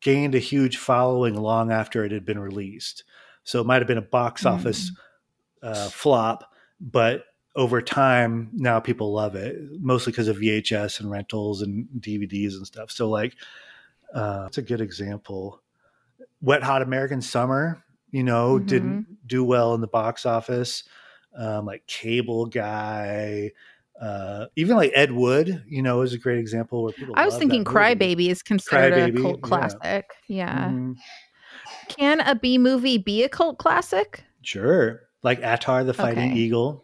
gained 0.00 0.34
a 0.34 0.38
huge 0.38 0.76
following 0.76 1.34
long 1.34 1.70
after 1.70 2.04
it 2.04 2.12
had 2.12 2.24
been 2.24 2.38
released. 2.38 3.04
So 3.44 3.60
it 3.60 3.66
might 3.66 3.80
have 3.80 3.88
been 3.88 3.98
a 3.98 4.02
box 4.02 4.44
office 4.44 4.90
mm. 4.90 4.94
uh, 5.68 5.88
flop, 5.88 6.52
but 6.80 7.24
over 7.56 7.82
time 7.82 8.50
now 8.52 8.80
people 8.80 9.12
love 9.12 9.34
it, 9.34 9.56
mostly 9.80 10.12
because 10.12 10.28
of 10.28 10.36
VHS 10.36 11.00
and 11.00 11.10
rentals 11.10 11.62
and 11.62 11.88
DVDs 11.98 12.54
and 12.54 12.66
stuff. 12.66 12.90
So 12.90 13.08
like, 13.08 13.36
uh, 14.14 14.44
it's 14.46 14.58
a 14.58 14.62
good 14.62 14.80
example. 14.80 15.62
Wet 16.40 16.62
Hot 16.62 16.82
American 16.82 17.20
Summer, 17.20 17.82
you 18.10 18.22
know, 18.22 18.56
mm-hmm. 18.56 18.66
didn't 18.66 19.26
do 19.26 19.44
well 19.44 19.74
in 19.74 19.80
the 19.80 19.86
box 19.86 20.26
office. 20.26 20.84
Um, 21.36 21.64
like 21.64 21.86
Cable 21.86 22.46
Guy, 22.46 23.52
uh, 24.00 24.46
even 24.56 24.76
like 24.76 24.92
Ed 24.94 25.12
Wood, 25.12 25.62
you 25.68 25.82
know, 25.82 26.00
is 26.00 26.14
a 26.14 26.18
great 26.18 26.38
example 26.38 26.82
where 26.82 26.92
people. 26.92 27.14
I 27.16 27.26
was 27.26 27.36
thinking 27.36 27.64
Crybaby 27.64 28.28
is 28.28 28.42
considered 28.42 28.94
Cry 28.94 29.02
a 29.02 29.06
Baby, 29.06 29.22
cult 29.22 29.42
classic. 29.42 30.10
Yeah. 30.26 30.46
yeah. 30.46 30.68
Mm-hmm. 30.68 30.92
Can 31.88 32.20
a 32.20 32.34
B 32.34 32.56
movie 32.56 32.98
be 32.98 33.24
a 33.24 33.28
cult 33.28 33.58
classic? 33.58 34.24
Sure, 34.42 35.02
like 35.22 35.40
Ator 35.40 35.84
the 35.84 35.92
Fighting 35.92 36.30
okay. 36.30 36.40
Eagle. 36.40 36.82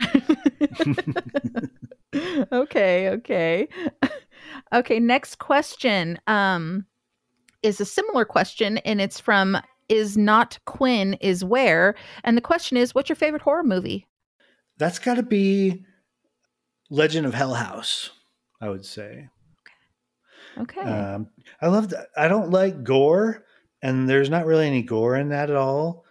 okay, 2.52 3.10
okay. 3.10 3.68
Okay, 4.72 4.98
next 4.98 5.38
question 5.38 6.18
um 6.26 6.84
is 7.62 7.80
a 7.80 7.84
similar 7.84 8.24
question 8.24 8.78
and 8.78 9.00
it's 9.00 9.20
from 9.20 9.56
is 9.88 10.16
not 10.16 10.58
Quinn 10.64 11.14
is 11.14 11.44
where 11.44 11.94
and 12.24 12.36
the 12.36 12.42
question 12.42 12.76
is 12.76 12.94
what's 12.94 13.08
your 13.08 13.16
favorite 13.16 13.42
horror 13.42 13.62
movie? 13.62 14.06
That's 14.78 14.98
got 14.98 15.14
to 15.14 15.22
be 15.22 15.84
Legend 16.90 17.26
of 17.26 17.34
Hell 17.34 17.54
House, 17.54 18.10
I 18.60 18.68
would 18.68 18.84
say. 18.84 19.28
Okay. 20.58 20.80
Um, 20.80 21.28
I 21.60 21.68
love 21.68 21.90
that. 21.90 22.08
I 22.16 22.28
don't 22.28 22.50
like 22.50 22.82
gore, 22.82 23.44
and 23.82 24.08
there's 24.08 24.30
not 24.30 24.46
really 24.46 24.66
any 24.66 24.82
gore 24.82 25.16
in 25.16 25.30
that 25.30 25.50
at 25.50 25.56
all. 25.56 26.04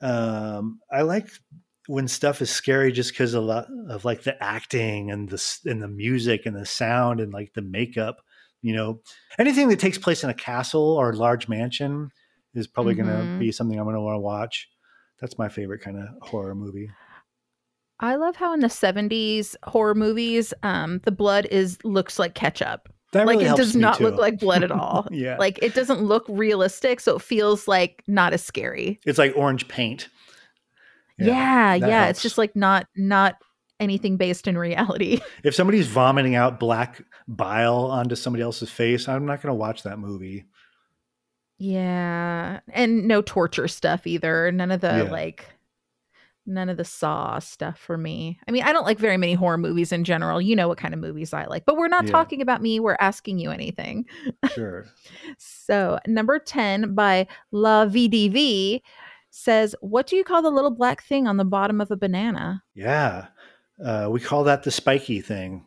Um, 0.00 0.80
I 0.90 1.02
like 1.02 1.28
when 1.86 2.08
stuff 2.08 2.42
is 2.42 2.50
scary 2.50 2.92
just 2.92 3.12
because 3.12 3.34
a 3.34 3.40
lot 3.40 3.66
of 3.88 4.04
like 4.04 4.22
the 4.22 4.42
acting 4.42 5.10
and 5.10 5.28
the 5.28 5.58
and 5.64 5.82
the 5.82 5.88
music 5.88 6.46
and 6.46 6.56
the 6.56 6.66
sound 6.66 7.20
and 7.20 7.32
like 7.32 7.52
the 7.54 7.62
makeup. 7.62 8.18
You 8.60 8.74
know, 8.74 9.00
anything 9.38 9.68
that 9.68 9.80
takes 9.80 9.98
place 9.98 10.24
in 10.24 10.30
a 10.30 10.34
castle 10.34 10.96
or 10.96 11.10
a 11.10 11.16
large 11.16 11.48
mansion 11.48 12.10
is 12.54 12.66
probably 12.66 12.94
mm-hmm. 12.94 13.08
going 13.08 13.34
to 13.34 13.38
be 13.38 13.52
something 13.52 13.78
I'm 13.78 13.84
going 13.84 13.96
to 13.96 14.00
want 14.00 14.16
to 14.16 14.20
watch. 14.20 14.68
That's 15.20 15.38
my 15.38 15.48
favorite 15.48 15.80
kind 15.80 15.98
of 15.98 16.08
horror 16.20 16.54
movie. 16.54 16.90
I 18.02 18.16
love 18.16 18.34
how 18.34 18.52
in 18.52 18.60
the 18.60 18.66
70s 18.66 19.54
horror 19.62 19.94
movies, 19.94 20.52
um, 20.64 21.00
the 21.04 21.12
blood 21.12 21.46
is 21.50 21.78
looks 21.84 22.18
like 22.18 22.34
ketchup. 22.34 22.88
That 23.12 23.26
like 23.26 23.38
really 23.38 23.50
it 23.50 23.56
does 23.56 23.76
not 23.76 23.98
too. 23.98 24.04
look 24.04 24.16
like 24.16 24.40
blood 24.40 24.64
at 24.64 24.72
all. 24.72 25.06
yeah. 25.10 25.36
Like 25.38 25.58
it 25.62 25.74
doesn't 25.74 26.02
look 26.02 26.24
realistic, 26.28 26.98
so 27.00 27.16
it 27.16 27.22
feels 27.22 27.68
like 27.68 28.02
not 28.08 28.32
as 28.32 28.42
scary. 28.42 28.98
It's 29.06 29.18
like 29.18 29.34
orange 29.36 29.68
paint. 29.68 30.08
Yeah, 31.18 31.74
yeah. 31.74 31.86
yeah. 31.86 32.08
It's 32.08 32.22
just 32.22 32.38
like 32.38 32.56
not 32.56 32.86
not 32.96 33.36
anything 33.78 34.16
based 34.16 34.48
in 34.48 34.58
reality. 34.58 35.20
If 35.44 35.54
somebody's 35.54 35.86
vomiting 35.86 36.34
out 36.34 36.58
black 36.58 37.02
bile 37.28 37.86
onto 37.86 38.14
somebody 38.14 38.42
else's 38.42 38.70
face, 38.70 39.08
I'm 39.08 39.26
not 39.26 39.42
going 39.42 39.50
to 39.50 39.54
watch 39.58 39.82
that 39.82 39.98
movie. 39.98 40.46
Yeah, 41.58 42.60
and 42.70 43.06
no 43.06 43.22
torture 43.22 43.68
stuff 43.68 44.06
either. 44.06 44.50
None 44.50 44.70
of 44.70 44.80
the 44.80 45.04
yeah. 45.04 45.10
like 45.10 45.46
none 46.46 46.68
of 46.68 46.76
the 46.76 46.84
saw 46.84 47.38
stuff 47.38 47.78
for 47.78 47.96
me. 47.96 48.38
I 48.48 48.50
mean, 48.50 48.62
I 48.62 48.72
don't 48.72 48.84
like 48.84 48.98
very 48.98 49.16
many 49.16 49.34
horror 49.34 49.58
movies 49.58 49.92
in 49.92 50.04
general. 50.04 50.40
You 50.40 50.56
know 50.56 50.68
what 50.68 50.78
kind 50.78 50.94
of 50.94 51.00
movies 51.00 51.32
I 51.32 51.44
like, 51.46 51.64
but 51.64 51.76
we're 51.76 51.88
not 51.88 52.06
yeah. 52.06 52.10
talking 52.10 52.42
about 52.42 52.62
me. 52.62 52.80
We're 52.80 52.96
asking 53.00 53.38
you 53.38 53.50
anything. 53.50 54.06
Sure. 54.52 54.86
so, 55.38 55.98
number 56.06 56.38
10 56.38 56.94
by 56.94 57.26
La 57.52 57.86
VDV 57.86 58.82
says, 59.30 59.74
What 59.80 60.06
do 60.06 60.16
you 60.16 60.24
call 60.24 60.42
the 60.42 60.50
little 60.50 60.70
black 60.70 61.02
thing 61.02 61.26
on 61.26 61.36
the 61.36 61.44
bottom 61.44 61.80
of 61.80 61.90
a 61.90 61.96
banana? 61.96 62.62
Yeah. 62.74 63.26
Uh, 63.82 64.08
we 64.10 64.20
call 64.20 64.44
that 64.44 64.62
the 64.62 64.70
spiky 64.70 65.20
thing. 65.20 65.64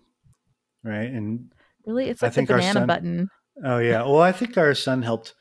Right. 0.84 1.10
And 1.10 1.52
really, 1.86 2.10
it's 2.10 2.22
like 2.22 2.34
the 2.34 2.46
banana 2.46 2.74
son, 2.74 2.88
button. 2.88 3.30
Oh, 3.64 3.80
yeah. 3.80 4.04
Well, 4.04 4.22
I 4.22 4.32
think 4.32 4.58
our 4.58 4.76
son 4.76 5.02
helped 5.02 5.34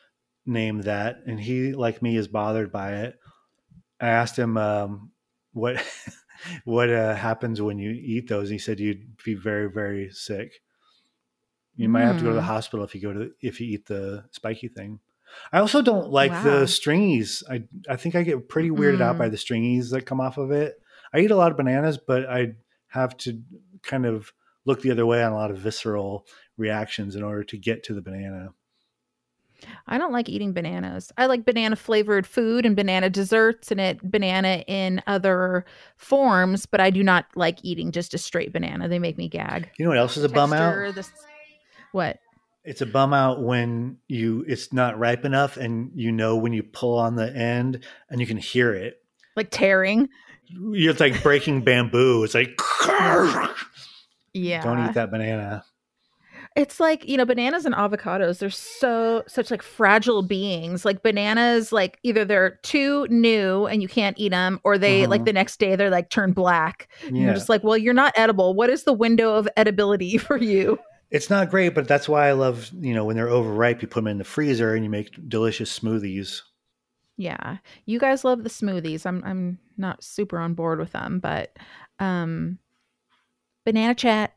name 0.47 0.83
that, 0.83 1.23
and 1.27 1.41
he, 1.41 1.73
like 1.73 2.03
me, 2.03 2.17
is 2.17 2.29
bothered 2.29 2.71
by 2.71 2.95
it. 2.97 3.19
I 4.01 4.09
asked 4.09 4.39
him 4.39 4.57
um, 4.57 5.11
what 5.55 5.83
what 6.65 6.91
uh, 6.91 7.15
happens 7.15 7.63
when 7.63 7.79
you 7.79 7.91
eat 7.91 8.29
those? 8.29 8.51
he 8.51 8.59
said 8.59 8.81
you'd 8.81 9.17
be 9.25 9.35
very 9.35 9.71
very 9.71 10.11
sick. 10.11 10.61
You 11.77 11.89
mm. 11.89 11.93
might 11.93 12.03
have 12.03 12.19
to 12.19 12.23
go 12.23 12.29
to 12.29 12.37
the 12.37 12.41
hmm. 12.43 12.47
hospital 12.47 12.85
if 12.85 12.95
you 12.95 13.01
go 13.01 13.13
to 13.13 13.31
if 13.41 13.61
you 13.61 13.67
eat 13.69 13.87
the 13.87 14.25
spiky 14.31 14.69
thing. 14.69 15.01
I 15.53 15.59
also 15.59 15.83
don't 15.83 16.11
like 16.11 16.31
wow. 16.31 16.43
the 16.43 16.51
stringies. 16.67 17.43
I 17.51 17.65
I 17.89 17.97
think 17.97 18.15
I 18.15 18.23
get 18.23 18.49
pretty 18.49 18.71
weirded 18.71 18.99
mm. 18.99 19.03
out 19.03 19.19
by 19.19 19.27
hmm. 19.27 19.33
the 19.33 19.39
stringies 19.39 19.91
that 19.91 20.07
come 20.07 20.21
off 20.21 20.39
of 20.39 20.51
it. 20.51 20.75
I 21.13 21.21
eat 21.21 21.31
a 21.31 21.37
lot 21.37 21.51
of 21.51 21.57
bananas, 21.57 21.99
but 21.99 22.29
I 22.29 22.55
have 22.89 23.17
to 23.19 23.41
kind 23.83 24.07
of 24.07 24.33
look 24.65 24.83
the 24.83 24.91
other 24.91 25.07
way 25.07 25.23
on 25.23 25.33
a 25.33 25.37
lot 25.37 25.51
of 25.51 25.59
visceral 25.59 26.27
reactions 26.57 27.17
in 27.17 27.23
order 27.23 27.45
to 27.45 27.59
get 27.59 27.83
to 27.85 27.95
the 27.95 28.03
banana. 28.03 28.51
I 29.87 29.99
don't 29.99 30.13
like 30.13 30.29
eating 30.29 30.53
bananas. 30.53 31.13
I 31.19 31.27
like 31.27 31.45
banana 31.45 31.77
flavored 31.77 32.27
food 32.27 32.65
and 32.67 32.75
banana 32.77 33.11
desserts 33.11 33.71
and 33.71 33.81
it 33.81 34.11
banana 34.11 34.65
in 34.67 35.03
other 35.07 35.65
forms, 35.97 36.67
but 36.67 36.81
I 36.81 36.91
do 36.91 37.03
not 37.03 37.27
like 37.35 37.59
eating 37.63 37.93
just 37.93 38.15
a 38.15 38.19
straight 38.19 38.53
banana. 38.53 38.89
They 38.89 38.99
make 38.99 39.17
me 39.19 39.29
gag. 39.29 39.71
You 39.79 39.85
know 39.85 39.91
what 39.91 39.99
else 39.99 40.17
is 40.17 40.25
a 40.25 40.29
Texture, 40.29 40.35
bum 40.35 40.53
out? 40.53 40.95
This, 40.95 41.11
what? 41.93 42.19
It's 42.65 42.81
a 42.81 42.87
bum 42.87 43.13
out 43.13 43.43
when 43.43 43.99
you 44.09 44.45
it's 44.49 44.73
not 44.73 44.99
ripe 44.99 45.25
enough 45.25 45.57
and 45.59 45.91
you 45.95 46.11
know 46.13 46.37
when 46.37 46.53
you 46.55 46.63
pull 46.63 46.99
on 46.99 47.15
the 47.17 47.31
end 47.35 47.85
and 48.09 48.21
you 48.21 48.27
can 48.27 48.39
hear 48.39 48.73
it. 48.73 49.03
like 49.37 49.51
tearing. 49.51 50.09
It's 50.73 51.01
like 51.01 51.23
breaking 51.23 51.63
bamboo. 51.65 52.23
It's 52.25 52.35
like, 52.35 52.59
Yeah. 54.33 54.63
don't 54.63 54.87
eat 54.89 54.95
that 54.95 55.11
banana. 55.11 55.65
It's 56.57 56.79
like, 56.79 57.05
you 57.09 57.17
know, 57.17 57.25
bananas 57.25 57.65
and 57.67 57.75
avocados, 57.75 58.39
they're 58.39 58.49
so 58.49 59.25
such 59.27 59.51
like 59.51 59.61
fragile 59.63 60.23
beings. 60.23 60.85
Like 60.85 61.03
bananas, 61.03 61.73
like 61.73 61.99
either 62.05 62.25
they're 62.25 62.61
too 62.63 63.09
new 63.11 63.67
and 63.67 63.83
you 63.83 63.89
can't 63.89 64.17
eat 64.21 64.29
them, 64.29 64.61
or 64.63 64.79
they 64.79 65.07
like 65.09 65.23
Mhm. 65.23 65.27
the 65.27 65.33
next 65.33 65.59
day 65.59 65.75
they're 65.75 65.91
like 65.91 66.11
turned 66.11 66.37
black. 66.37 66.89
Yeah. 67.11 67.11
You're 67.25 67.35
just 67.35 67.49
like, 67.49 67.65
well, 67.65 67.77
you're 67.77 67.93
not 67.93 68.13
edible. 68.17 68.55
What 68.55 68.71
is 68.71 68.85
the 68.85 68.93
window 68.93 69.35
of 69.35 69.49
edibility 69.57 70.17
for 70.21 70.37
you? 70.37 70.79
It's 71.11 71.29
not 71.29 71.51
great, 71.51 71.75
but 71.75 71.89
that's 71.89 72.09
why 72.09 72.29
I 72.29 72.33
love, 72.33 72.71
you 72.81 72.95
know, 72.95 73.05
when 73.05 73.17
they're 73.17 73.29
overripe, 73.29 73.83
you 73.83 73.89
put 73.89 74.01
them 74.01 74.07
in 74.07 74.19
the 74.19 74.25
freezer 74.25 74.75
and 74.75 74.85
you 74.85 74.91
make 74.91 75.29
delicious 75.29 75.77
smoothies. 75.77 76.41
Yeah. 77.17 77.57
You 77.85 77.99
guys 77.99 78.25
love 78.25 78.45
the 78.45 78.49
smoothies. 78.51 79.07
I'm 79.07 79.23
I'm 79.25 79.59
not 79.77 80.05
super 80.05 80.39
on 80.39 80.55
board 80.55 80.79
with 80.79 80.93
them, 80.93 81.19
but 81.19 81.57
um 81.99 82.59
banana 83.65 83.95
chat. 83.97 84.35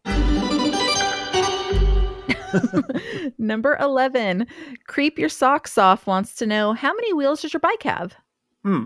Number 3.38 3.77
11. 3.80 4.48
Creep 4.88 5.18
your 5.18 5.30
socks 5.30 5.77
off 5.77 6.08
wants 6.08 6.36
to 6.36 6.46
know 6.46 6.74
how 6.74 6.94
many 6.94 7.13
wheels 7.13 7.42
does 7.42 7.54
your 7.54 7.60
bike 7.60 7.84
have? 7.84 8.16
Hmm. 8.63 8.86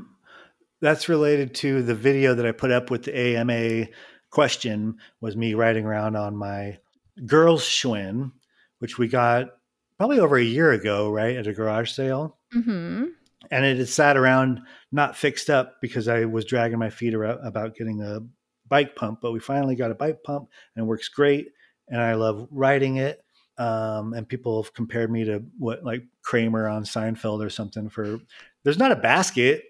That's 0.82 1.10
related 1.10 1.54
to 1.56 1.84
the 1.84 1.96
video 1.96 2.34
that 2.34 2.46
I 2.46 2.52
put 2.52 2.72
up 2.72 2.90
with 2.90 3.04
the 3.04 3.16
AMA 3.18 3.88
question 4.32 4.96
was 5.20 5.36
me 5.36 5.54
riding 5.54 5.86
around 5.86 6.16
on 6.16 6.36
my 6.36 6.80
girls 7.26 7.64
Schwinn, 7.64 8.32
which 8.80 8.98
we 8.98 9.08
got 9.08 9.50
probably 9.98 10.20
over 10.20 10.38
a 10.38 10.44
year 10.44 10.72
ago, 10.72 11.12
right, 11.12 11.36
at 11.36 11.46
a 11.46 11.54
garage 11.54 11.92
sale. 11.92 12.38
Mhm. 12.56 13.12
And 13.52 13.66
it 13.66 13.78
had 13.78 13.90
sat 13.90 14.18
around 14.18 14.62
not 14.92 15.16
fixed 15.16 15.50
up 15.50 15.76
because 15.82 16.08
I 16.08 16.26
was 16.26 16.46
dragging 16.46 16.80
my 16.80 16.90
feet 16.90 17.14
about 17.14 17.76
getting 17.76 18.02
a 18.02 18.22
bike 18.68 18.96
pump, 18.96 19.20
but 19.22 19.32
we 19.32 19.40
finally 19.40 19.76
got 19.76 19.92
a 19.92 19.96
bike 19.96 20.24
pump 20.24 20.50
and 20.76 20.84
it 20.84 20.88
works 20.88 21.10
great. 21.10 21.50
And 21.90 22.02
I 22.02 22.14
love 22.14 22.48
riding 22.50 22.98
it. 22.98 23.24
Um, 23.62 24.14
and 24.14 24.28
people 24.28 24.64
have 24.64 24.74
compared 24.74 25.12
me 25.12 25.26
to 25.26 25.44
what 25.60 25.84
like 25.84 26.04
Kramer 26.24 26.68
on 26.68 26.84
Seinfeld 26.84 27.46
or 27.46 27.50
something 27.52 27.90
for 27.90 28.20
there's 28.64 28.80
not 28.80 28.92
a 28.92 28.96
basket, 28.96 29.66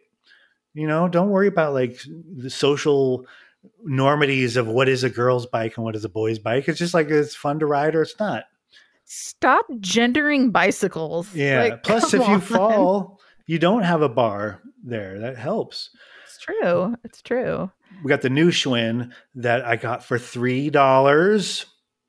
you 0.73 0.87
know, 0.87 1.09
don't 1.09 1.29
worry 1.29 1.47
about 1.47 1.73
like 1.73 1.99
the 2.37 2.49
social 2.49 3.25
normities 3.85 4.55
of 4.55 4.67
what 4.67 4.87
is 4.87 5.03
a 5.03 5.09
girl's 5.09 5.45
bike 5.45 5.75
and 5.75 5.83
what 5.83 5.97
is 5.97 6.05
a 6.05 6.09
boy's 6.09 6.39
bike. 6.39 6.69
It's 6.69 6.79
just 6.79 6.93
like 6.93 7.09
it's 7.09 7.35
fun 7.35 7.59
to 7.59 7.65
ride 7.65 7.93
or 7.93 8.01
it's 8.01 8.17
not. 8.17 8.45
Stop 9.03 9.65
gendering 9.81 10.51
bicycles. 10.51 11.35
Yeah. 11.35 11.63
Like, 11.63 11.83
Plus, 11.83 12.13
if 12.13 12.25
you 12.25 12.35
on. 12.35 12.41
fall, 12.41 13.19
you 13.45 13.59
don't 13.59 13.83
have 13.83 14.01
a 14.01 14.07
bar 14.07 14.61
there. 14.85 15.19
That 15.19 15.37
helps. 15.37 15.89
It's 16.23 16.37
true. 16.37 16.95
It's 17.03 17.21
true. 17.21 17.69
We 18.05 18.09
got 18.09 18.21
the 18.21 18.29
new 18.29 18.51
Schwinn 18.51 19.11
that 19.35 19.65
I 19.65 19.75
got 19.75 20.05
for 20.05 20.17
three 20.17 20.69
dollars. 20.69 21.65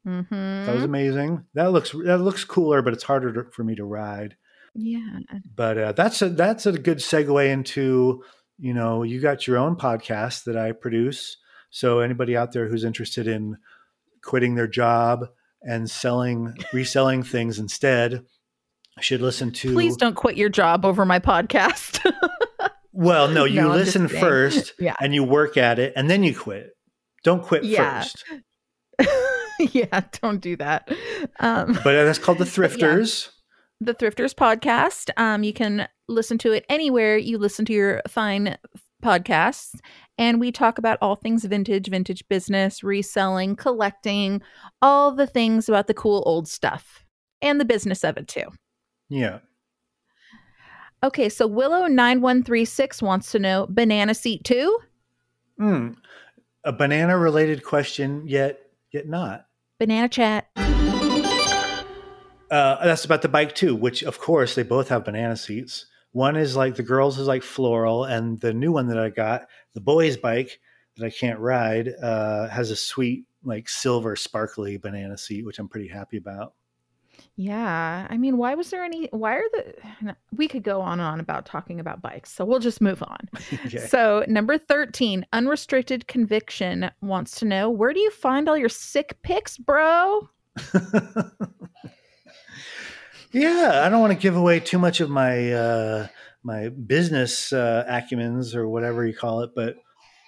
Mhm. 0.06 0.66
That 0.66 0.74
was 0.74 0.84
amazing. 0.84 1.44
That 1.54 1.72
looks 1.72 1.92
that 1.92 2.18
looks 2.18 2.44
cooler, 2.44 2.82
but 2.82 2.92
it's 2.92 3.04
harder 3.04 3.32
to, 3.32 3.50
for 3.52 3.62
me 3.64 3.74
to 3.76 3.84
ride. 3.84 4.36
yeah. 4.74 5.18
But 5.54 5.78
uh, 5.78 5.92
that's 5.92 6.22
a 6.22 6.28
that's 6.30 6.66
a 6.66 6.72
good 6.72 6.98
segue 6.98 7.48
into 7.48 8.22
you 8.58 8.74
know 8.74 9.02
you 9.04 9.20
got 9.20 9.46
your 9.46 9.58
own 9.58 9.76
podcast 9.76 10.44
that 10.44 10.56
I 10.56 10.72
produce. 10.72 11.36
So 11.70 12.00
anybody 12.00 12.36
out 12.36 12.52
there 12.52 12.68
who's 12.68 12.84
interested 12.84 13.26
in 13.28 13.56
quitting 14.24 14.54
their 14.56 14.66
job 14.68 15.26
and 15.62 15.88
selling 15.90 16.54
reselling 16.72 17.22
things 17.22 17.58
instead 17.58 18.24
should 19.00 19.20
listen 19.22 19.52
to. 19.52 19.72
Please 19.72 19.96
don't 19.96 20.14
quit 20.16 20.36
your 20.36 20.48
job 20.50 20.84
over 20.84 21.04
my 21.04 21.18
podcast. 21.18 22.00
Well, 22.94 23.26
no, 23.28 23.44
you 23.46 23.62
No, 23.62 23.68
listen 23.70 24.06
first 24.06 24.74
Yeah. 24.78 24.94
and 25.00 25.14
you 25.14 25.24
work 25.24 25.56
at 25.56 25.78
it 25.78 25.94
and 25.96 26.10
then 26.10 26.22
you 26.22 26.36
quit. 26.38 26.72
Don't 27.24 27.42
quit 27.42 27.64
Yeah. 27.64 28.02
first. 28.02 28.24
yeah, 29.72 30.02
don't 30.20 30.40
do 30.40 30.56
that. 30.56 30.88
Um, 31.40 31.72
But 31.84 32.04
that's 32.04 32.18
called 32.18 32.38
the 32.38 32.44
Thrifters. 32.56 33.30
the 33.80 33.94
Thrifters 33.94 34.34
podcast. 34.34 35.10
Um, 35.16 35.42
you 35.42 35.52
can 35.52 35.88
listen 36.08 36.38
to 36.38 36.52
it 36.52 36.64
anywhere 36.68 37.16
you 37.16 37.38
listen 37.38 37.64
to 37.66 37.72
your 37.72 38.02
fine 38.08 38.56
podcasts. 39.02 39.74
And 40.18 40.38
we 40.38 40.52
talk 40.52 40.78
about 40.78 40.98
all 41.00 41.16
things 41.16 41.44
vintage, 41.44 41.88
vintage 41.88 42.26
business, 42.28 42.84
reselling, 42.84 43.56
collecting, 43.56 44.42
all 44.82 45.12
the 45.12 45.26
things 45.26 45.68
about 45.68 45.86
the 45.86 45.94
cool 45.94 46.22
old 46.26 46.46
stuff 46.48 47.04
and 47.40 47.60
the 47.60 47.64
business 47.64 48.04
of 48.04 48.16
it 48.16 48.28
too. 48.28 48.44
Yeah. 49.08 49.38
Okay, 51.02 51.28
so 51.28 51.48
Willow9136 51.48 53.02
wants 53.02 53.32
to 53.32 53.38
know 53.40 53.66
banana 53.68 54.14
seat 54.14 54.44
too? 54.44 54.78
Hmm. 55.58 55.88
A 56.64 56.72
banana 56.72 57.18
related 57.18 57.64
question, 57.64 58.22
yet 58.26 58.60
yet 58.92 59.08
not. 59.08 59.46
Banana 59.82 60.08
chat. 60.08 60.48
Uh, 60.56 61.84
that's 62.84 63.04
about 63.04 63.22
the 63.22 63.28
bike 63.28 63.52
too, 63.52 63.74
which 63.74 64.04
of 64.04 64.20
course 64.20 64.54
they 64.54 64.62
both 64.62 64.88
have 64.90 65.04
banana 65.04 65.36
seats. 65.36 65.86
One 66.12 66.36
is 66.36 66.54
like 66.54 66.76
the 66.76 66.84
girls 66.84 67.18
is 67.18 67.26
like 67.26 67.42
floral, 67.42 68.04
and 68.04 68.38
the 68.38 68.54
new 68.54 68.70
one 68.70 68.86
that 68.86 68.98
I 68.98 69.08
got, 69.08 69.48
the 69.74 69.80
boys' 69.80 70.16
bike 70.16 70.60
that 70.96 71.04
I 71.04 71.10
can't 71.10 71.40
ride, 71.40 71.88
uh, 72.00 72.46
has 72.46 72.70
a 72.70 72.76
sweet 72.76 73.24
like 73.42 73.68
silver 73.68 74.14
sparkly 74.14 74.76
banana 74.76 75.18
seat, 75.18 75.44
which 75.44 75.58
I'm 75.58 75.68
pretty 75.68 75.88
happy 75.88 76.16
about. 76.16 76.54
Yeah. 77.36 78.06
I 78.08 78.16
mean, 78.18 78.36
why 78.36 78.54
was 78.54 78.70
there 78.70 78.84
any 78.84 79.08
why 79.10 79.34
are 79.36 79.48
the 79.52 80.16
we 80.36 80.48
could 80.48 80.62
go 80.62 80.80
on 80.80 81.00
and 81.00 81.08
on 81.08 81.20
about 81.20 81.46
talking 81.46 81.80
about 81.80 82.02
bikes. 82.02 82.32
So 82.32 82.44
we'll 82.44 82.58
just 82.58 82.80
move 82.80 83.02
on. 83.02 83.28
Okay. 83.66 83.86
So, 83.86 84.24
number 84.28 84.58
13, 84.58 85.24
unrestricted 85.32 86.06
conviction 86.06 86.90
wants 87.00 87.38
to 87.38 87.44
know 87.44 87.70
where 87.70 87.92
do 87.92 88.00
you 88.00 88.10
find 88.10 88.48
all 88.48 88.56
your 88.56 88.68
sick 88.68 89.16
pics, 89.22 89.56
bro? 89.56 90.28
yeah, 93.32 93.82
I 93.84 93.88
don't 93.88 94.00
want 94.00 94.12
to 94.12 94.18
give 94.18 94.36
away 94.36 94.60
too 94.60 94.78
much 94.78 95.00
of 95.00 95.10
my 95.10 95.52
uh, 95.52 96.08
my 96.42 96.68
business 96.68 97.52
uh, 97.52 97.84
acumens 97.88 98.54
or 98.54 98.68
whatever 98.68 99.06
you 99.06 99.14
call 99.14 99.42
it, 99.42 99.50
but 99.54 99.76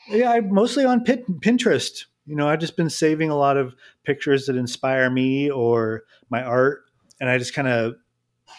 yeah, 0.08 0.32
I'm 0.32 0.52
mostly 0.52 0.84
on 0.84 1.04
Pin- 1.04 1.24
Pinterest. 1.40 2.04
You 2.26 2.36
know, 2.36 2.48
I've 2.48 2.60
just 2.60 2.76
been 2.76 2.90
saving 2.90 3.30
a 3.30 3.36
lot 3.36 3.56
of 3.56 3.74
pictures 4.04 4.46
that 4.46 4.56
inspire 4.56 5.10
me 5.10 5.50
or 5.50 6.04
my 6.30 6.42
art, 6.42 6.84
and 7.20 7.28
I 7.30 7.38
just 7.38 7.54
kind 7.54 7.68
of 7.68 7.94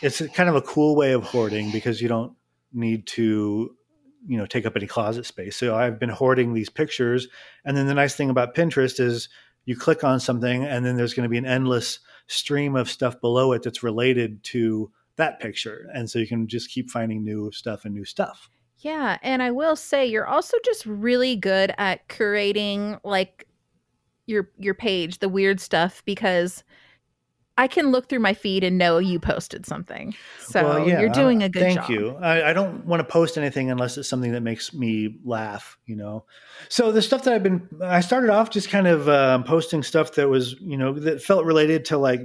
it's 0.01 0.21
kind 0.33 0.49
of 0.49 0.55
a 0.55 0.61
cool 0.61 0.95
way 0.95 1.13
of 1.13 1.23
hoarding 1.23 1.71
because 1.71 2.01
you 2.01 2.07
don't 2.07 2.33
need 2.73 3.07
to 3.07 3.75
you 4.27 4.37
know 4.37 4.45
take 4.45 4.65
up 4.65 4.75
any 4.75 4.87
closet 4.87 5.25
space. 5.25 5.55
So 5.55 5.75
I've 5.75 5.99
been 5.99 6.09
hoarding 6.09 6.53
these 6.53 6.69
pictures, 6.69 7.27
and 7.63 7.75
then 7.75 7.87
the 7.87 7.93
nice 7.93 8.15
thing 8.15 8.29
about 8.29 8.55
Pinterest 8.55 8.99
is 8.99 9.29
you 9.65 9.75
click 9.75 10.03
on 10.03 10.19
something, 10.19 10.63
and 10.63 10.85
then 10.85 10.95
there's 10.95 11.13
going 11.13 11.23
to 11.23 11.29
be 11.29 11.37
an 11.37 11.45
endless 11.45 11.99
stream 12.27 12.75
of 12.75 12.89
stuff 12.89 13.19
below 13.21 13.51
it 13.53 13.63
that's 13.63 13.83
related 13.83 14.43
to 14.43 14.91
that 15.17 15.39
picture. 15.39 15.89
And 15.93 16.09
so 16.09 16.19
you 16.19 16.27
can 16.27 16.47
just 16.47 16.69
keep 16.69 16.89
finding 16.89 17.23
new 17.23 17.51
stuff 17.51 17.85
and 17.85 17.93
new 17.93 18.05
stuff. 18.05 18.49
Yeah, 18.79 19.17
and 19.23 19.41
I 19.41 19.51
will 19.51 19.75
say 19.75 20.05
you're 20.05 20.27
also 20.27 20.57
just 20.63 20.85
really 20.85 21.35
good 21.35 21.73
at 21.77 22.07
curating 22.07 22.99
like 23.03 23.47
your 24.27 24.49
your 24.57 24.73
page, 24.73 25.19
the 25.19 25.29
weird 25.29 25.59
stuff 25.59 26.03
because 26.05 26.63
I 27.57 27.67
can 27.67 27.91
look 27.91 28.09
through 28.09 28.19
my 28.19 28.33
feed 28.33 28.63
and 28.65 28.77
know 28.77 28.97
you 28.97 29.17
posted 29.19 29.65
something. 29.65 30.13
So 30.39 30.63
Well, 30.63 30.87
yeah, 30.87 30.99
you're 30.99 31.09
doing 31.09 31.41
uh, 31.41 31.45
a 31.45 31.49
good 31.49 31.61
thank 31.61 31.75
job. 31.75 31.87
Thank 31.87 31.99
you. 31.99 32.15
I, 32.17 32.49
I 32.49 32.53
don't 32.53 32.85
want 32.85 32.99
to 32.99 33.05
post 33.05 33.37
anything 33.37 33.71
unless 33.71 33.97
it's 33.97 34.09
something 34.09 34.33
that 34.33 34.41
makes 34.41 34.73
me 34.73 35.19
laugh, 35.23 35.77
you 35.85 35.95
know. 35.95 36.25
So 36.67 36.91
the 36.91 37.01
stuff 37.01 37.23
that 37.23 37.33
I've 37.33 37.43
been, 37.43 37.67
I 37.81 38.01
started 38.01 38.29
off 38.29 38.49
just 38.49 38.69
kind 38.69 38.87
of 38.87 39.07
um, 39.07 39.43
posting 39.45 39.83
stuff 39.83 40.13
that 40.15 40.27
was, 40.27 40.59
you 40.59 40.75
know, 40.75 40.93
that 40.99 41.21
felt 41.21 41.45
related 41.45 41.85
to 41.85 41.97
like 41.97 42.21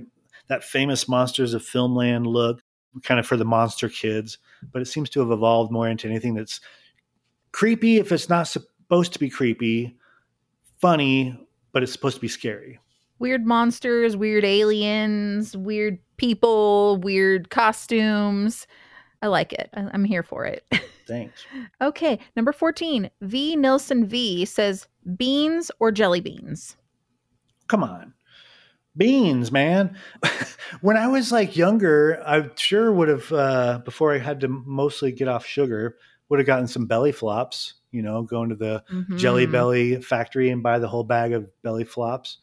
that 0.49 0.65
famous 0.65 1.09
Monsters 1.09 1.55
of 1.55 1.63
Filmland 1.63 2.27
look, 2.27 2.61
kind 3.05 3.21
of 3.21 3.27
for 3.27 3.37
the 3.37 3.45
monster 3.45 3.89
kids. 3.89 4.39
But 4.73 4.83
it 4.83 4.87
seems 4.87 5.11
to 5.11 5.21
have 5.21 5.31
evolved 5.31 5.71
more 5.71 5.89
into 5.89 6.09
anything 6.09 6.35
that's 6.35 6.61
creepy 7.53 7.99
if 7.99 8.11
it's 8.11 8.29
not 8.29 8.49
supposed 8.49 9.13
to 9.13 9.21
be 9.21 9.31
creepy, 9.31 9.97
funny, 10.81 11.39
but 11.73 11.85
it's 11.85 11.93
supposed 11.93 12.17
to 12.17 12.21
be 12.21 12.29
scary. 12.29 12.81
Weird 13.21 13.47
monsters, 13.47 14.17
weird 14.17 14.45
aliens, 14.45 15.57
weird 15.57 15.99
people, 16.17 16.97
weird 16.97 17.51
costumes. 17.51 18.67
I 19.23 19.29
like 19.29 19.53
it. 19.53 19.71
I- 19.75 19.91
I'm 19.93 20.05
here 20.05 20.23
for 20.25 20.45
it. 20.47 20.65
Thanks. 21.07 21.45
Okay, 21.81 22.19
number 22.35 22.53
14. 22.53 23.11
V 23.21 23.55
Nilsson 23.57 24.07
V 24.07 24.45
says 24.45 24.89
beans 25.17 25.71
or 25.79 25.93
jelly 25.93 26.21
beans. 26.21 26.77
come 27.69 27.83
on 27.85 28.13
beans 28.97 29.53
man 29.53 29.97
when 30.81 30.97
i 30.97 31.07
was 31.07 31.31
like 31.31 31.57
younger 31.57 32.21
i 32.27 32.45
sure 32.57 32.93
would 32.93 33.09
have 33.09 33.33
uh, 33.33 33.81
before 33.85 34.13
i 34.13 34.19
had 34.19 34.41
to 34.41 34.49
mostly 34.49 35.13
get 35.13 35.29
off 35.29 35.47
sugar 35.47 35.97
would 36.29 36.41
have 36.41 36.47
gotten 36.47 36.67
some 36.67 36.87
belly 36.87 37.13
flops 37.13 37.75
you 37.93 38.03
know 38.03 38.23
going 38.23 38.49
to 38.49 38.57
the 38.57 38.83
jelly 39.17 39.47
Mhm. 39.47 39.53
belly 39.53 40.03
factory 40.03 40.51
and 40.51 40.63
buy 40.65 40.81
the 40.81 40.89
whole 40.89 41.05
bag 41.05 41.33
of 41.33 41.49
belly 41.63 41.85
flops 41.85 42.39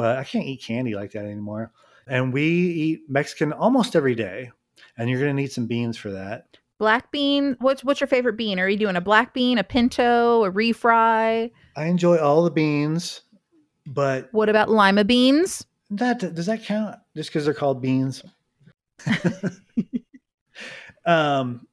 but 0.00 0.16
i 0.18 0.24
can't 0.24 0.46
eat 0.46 0.62
candy 0.62 0.94
like 0.94 1.12
that 1.12 1.24
anymore 1.26 1.70
and 2.06 2.32
we 2.32 2.42
eat 2.42 3.00
mexican 3.08 3.52
almost 3.52 3.94
every 3.94 4.14
day 4.14 4.50
and 4.96 5.10
you're 5.10 5.20
going 5.20 5.34
to 5.36 5.42
need 5.42 5.52
some 5.52 5.66
beans 5.66 5.96
for 5.96 6.10
that 6.10 6.56
Black 6.78 7.12
bean. 7.12 7.58
What's 7.60 7.84
what's 7.84 8.00
your 8.00 8.06
favorite 8.08 8.38
bean? 8.38 8.58
Are 8.58 8.66
you 8.66 8.78
doing 8.78 8.96
a 8.96 9.02
black 9.02 9.34
bean, 9.34 9.58
a 9.58 9.62
pinto, 9.62 10.44
a 10.44 10.50
refry? 10.50 11.50
I 11.76 11.84
enjoy 11.84 12.16
all 12.16 12.42
the 12.42 12.50
beans, 12.50 13.20
but 13.86 14.30
What 14.32 14.48
about 14.48 14.70
lima 14.70 15.04
beans? 15.04 15.66
that 15.90 16.20
does 16.34 16.46
that 16.46 16.64
count 16.64 16.96
just 17.14 17.28
because 17.28 17.44
they're 17.44 17.52
called 17.52 17.82
beans? 17.82 18.22
um, 21.04 21.66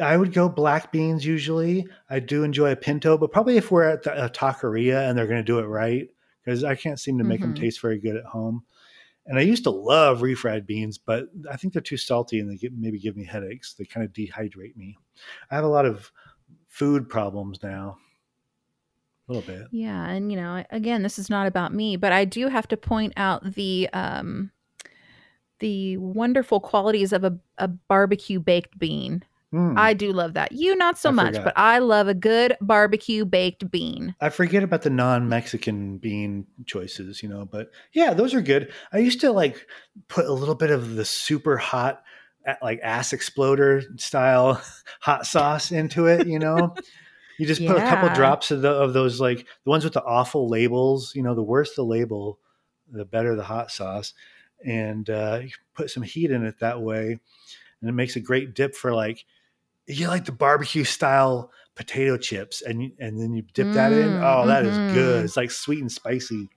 I 0.00 0.16
would 0.16 0.32
go 0.32 0.48
black 0.48 0.92
beans 0.92 1.26
usually. 1.26 1.88
I 2.08 2.20
do 2.20 2.44
enjoy 2.44 2.70
a 2.70 2.76
pinto, 2.76 3.18
but 3.18 3.32
probably 3.32 3.56
if 3.56 3.72
we're 3.72 3.82
at 3.82 4.04
the, 4.04 4.26
a 4.26 4.30
taqueria 4.30 5.08
and 5.08 5.18
they're 5.18 5.26
going 5.26 5.40
to 5.40 5.42
do 5.42 5.58
it 5.58 5.64
right, 5.66 6.08
because 6.50 6.64
I 6.64 6.74
can't 6.74 6.98
seem 6.98 7.16
to 7.18 7.24
make 7.24 7.40
them 7.42 7.52
Mhm. 7.52 7.60
taste 7.60 7.80
very 7.80 7.98
good 7.98 8.16
at 8.16 8.24
home. 8.24 8.64
And 9.26 9.38
I 9.38 9.42
used 9.42 9.64
to 9.64 9.70
love 9.70 10.20
refried 10.20 10.66
beans, 10.66 10.98
but 10.98 11.28
I 11.50 11.56
think 11.56 11.72
they're 11.72 11.82
too 11.82 11.96
salty 11.96 12.40
and 12.40 12.50
they 12.50 12.56
get, 12.56 12.72
maybe 12.72 12.98
give 12.98 13.16
me 13.16 13.24
headaches. 13.24 13.74
They 13.74 13.84
kind 13.84 14.04
of 14.04 14.12
dehydrate 14.12 14.76
me. 14.76 14.98
I 15.50 15.54
have 15.54 15.64
a 15.64 15.68
lot 15.68 15.86
of 15.86 16.10
food 16.66 17.08
problems 17.08 17.62
now. 17.62 17.98
A 19.28 19.32
little 19.32 19.46
bit. 19.46 19.68
Yeah, 19.70 20.08
and 20.08 20.32
you 20.32 20.36
know, 20.36 20.64
again, 20.70 21.02
this 21.02 21.18
is 21.18 21.30
not 21.30 21.46
about 21.46 21.72
me, 21.72 21.96
but 21.96 22.10
I 22.12 22.24
do 22.24 22.48
have 22.48 22.66
to 22.68 22.76
point 22.76 23.12
out 23.16 23.54
the 23.54 23.88
um 23.92 24.50
the 25.58 25.96
wonderful 25.98 26.58
qualities 26.60 27.12
of 27.12 27.22
a, 27.24 27.38
a 27.58 27.68
barbecue 27.68 28.40
baked 28.40 28.78
bean. 28.78 29.22
Mm. 29.52 29.76
I 29.76 29.94
do 29.94 30.12
love 30.12 30.34
that. 30.34 30.52
You 30.52 30.76
not 30.76 30.96
so 30.96 31.08
I 31.08 31.12
much, 31.12 31.34
forgot. 31.34 31.44
but 31.44 31.54
I 31.56 31.78
love 31.80 32.06
a 32.06 32.14
good 32.14 32.56
barbecue 32.60 33.24
baked 33.24 33.68
bean. 33.70 34.14
I 34.20 34.28
forget 34.28 34.62
about 34.62 34.82
the 34.82 34.90
non-Mexican 34.90 35.98
bean 35.98 36.46
choices, 36.66 37.22
you 37.22 37.28
know, 37.28 37.46
but 37.46 37.70
yeah, 37.92 38.14
those 38.14 38.32
are 38.32 38.40
good. 38.40 38.72
I 38.92 38.98
used 38.98 39.20
to 39.22 39.32
like 39.32 39.66
put 40.06 40.26
a 40.26 40.32
little 40.32 40.54
bit 40.54 40.70
of 40.70 40.94
the 40.94 41.04
super 41.04 41.56
hot, 41.56 42.02
like 42.62 42.78
ass 42.82 43.12
exploder 43.12 43.82
style 43.96 44.62
hot 45.00 45.26
sauce 45.26 45.72
into 45.72 46.06
it, 46.06 46.28
you 46.28 46.38
know. 46.38 46.76
you 47.36 47.46
just 47.46 47.66
put 47.66 47.76
a 47.76 47.80
couple 47.80 48.08
drops 48.14 48.52
of, 48.52 48.62
the, 48.62 48.70
of 48.70 48.92
those, 48.92 49.20
like 49.20 49.38
the 49.64 49.70
ones 49.70 49.82
with 49.82 49.94
the 49.94 50.04
awful 50.04 50.48
labels. 50.48 51.12
You 51.16 51.24
know, 51.24 51.34
the 51.34 51.42
worse 51.42 51.74
the 51.74 51.82
label, 51.82 52.38
the 52.88 53.04
better 53.04 53.34
the 53.34 53.42
hot 53.42 53.72
sauce, 53.72 54.14
and 54.64 55.10
uh, 55.10 55.40
you 55.42 55.50
put 55.74 55.90
some 55.90 56.04
heat 56.04 56.30
in 56.30 56.44
it 56.44 56.60
that 56.60 56.80
way, 56.80 57.18
and 57.80 57.90
it 57.90 57.94
makes 57.94 58.14
a 58.14 58.20
great 58.20 58.54
dip 58.54 58.76
for 58.76 58.94
like 58.94 59.24
you 59.90 60.08
like 60.08 60.24
the 60.24 60.32
barbecue 60.32 60.84
style 60.84 61.50
potato 61.74 62.16
chips 62.16 62.62
and 62.62 62.92
and 62.98 63.20
then 63.20 63.32
you 63.32 63.42
dip 63.54 63.72
that 63.72 63.92
in. 63.92 64.08
Mm, 64.10 64.22
Oh, 64.22 64.46
that 64.46 64.64
is 64.66 64.76
mhm. 64.76 64.94
good. 64.94 65.24
It's 65.24 65.36
like 65.36 65.50
sweet 65.50 65.80
and 65.80 65.90
spicy. 65.90 66.48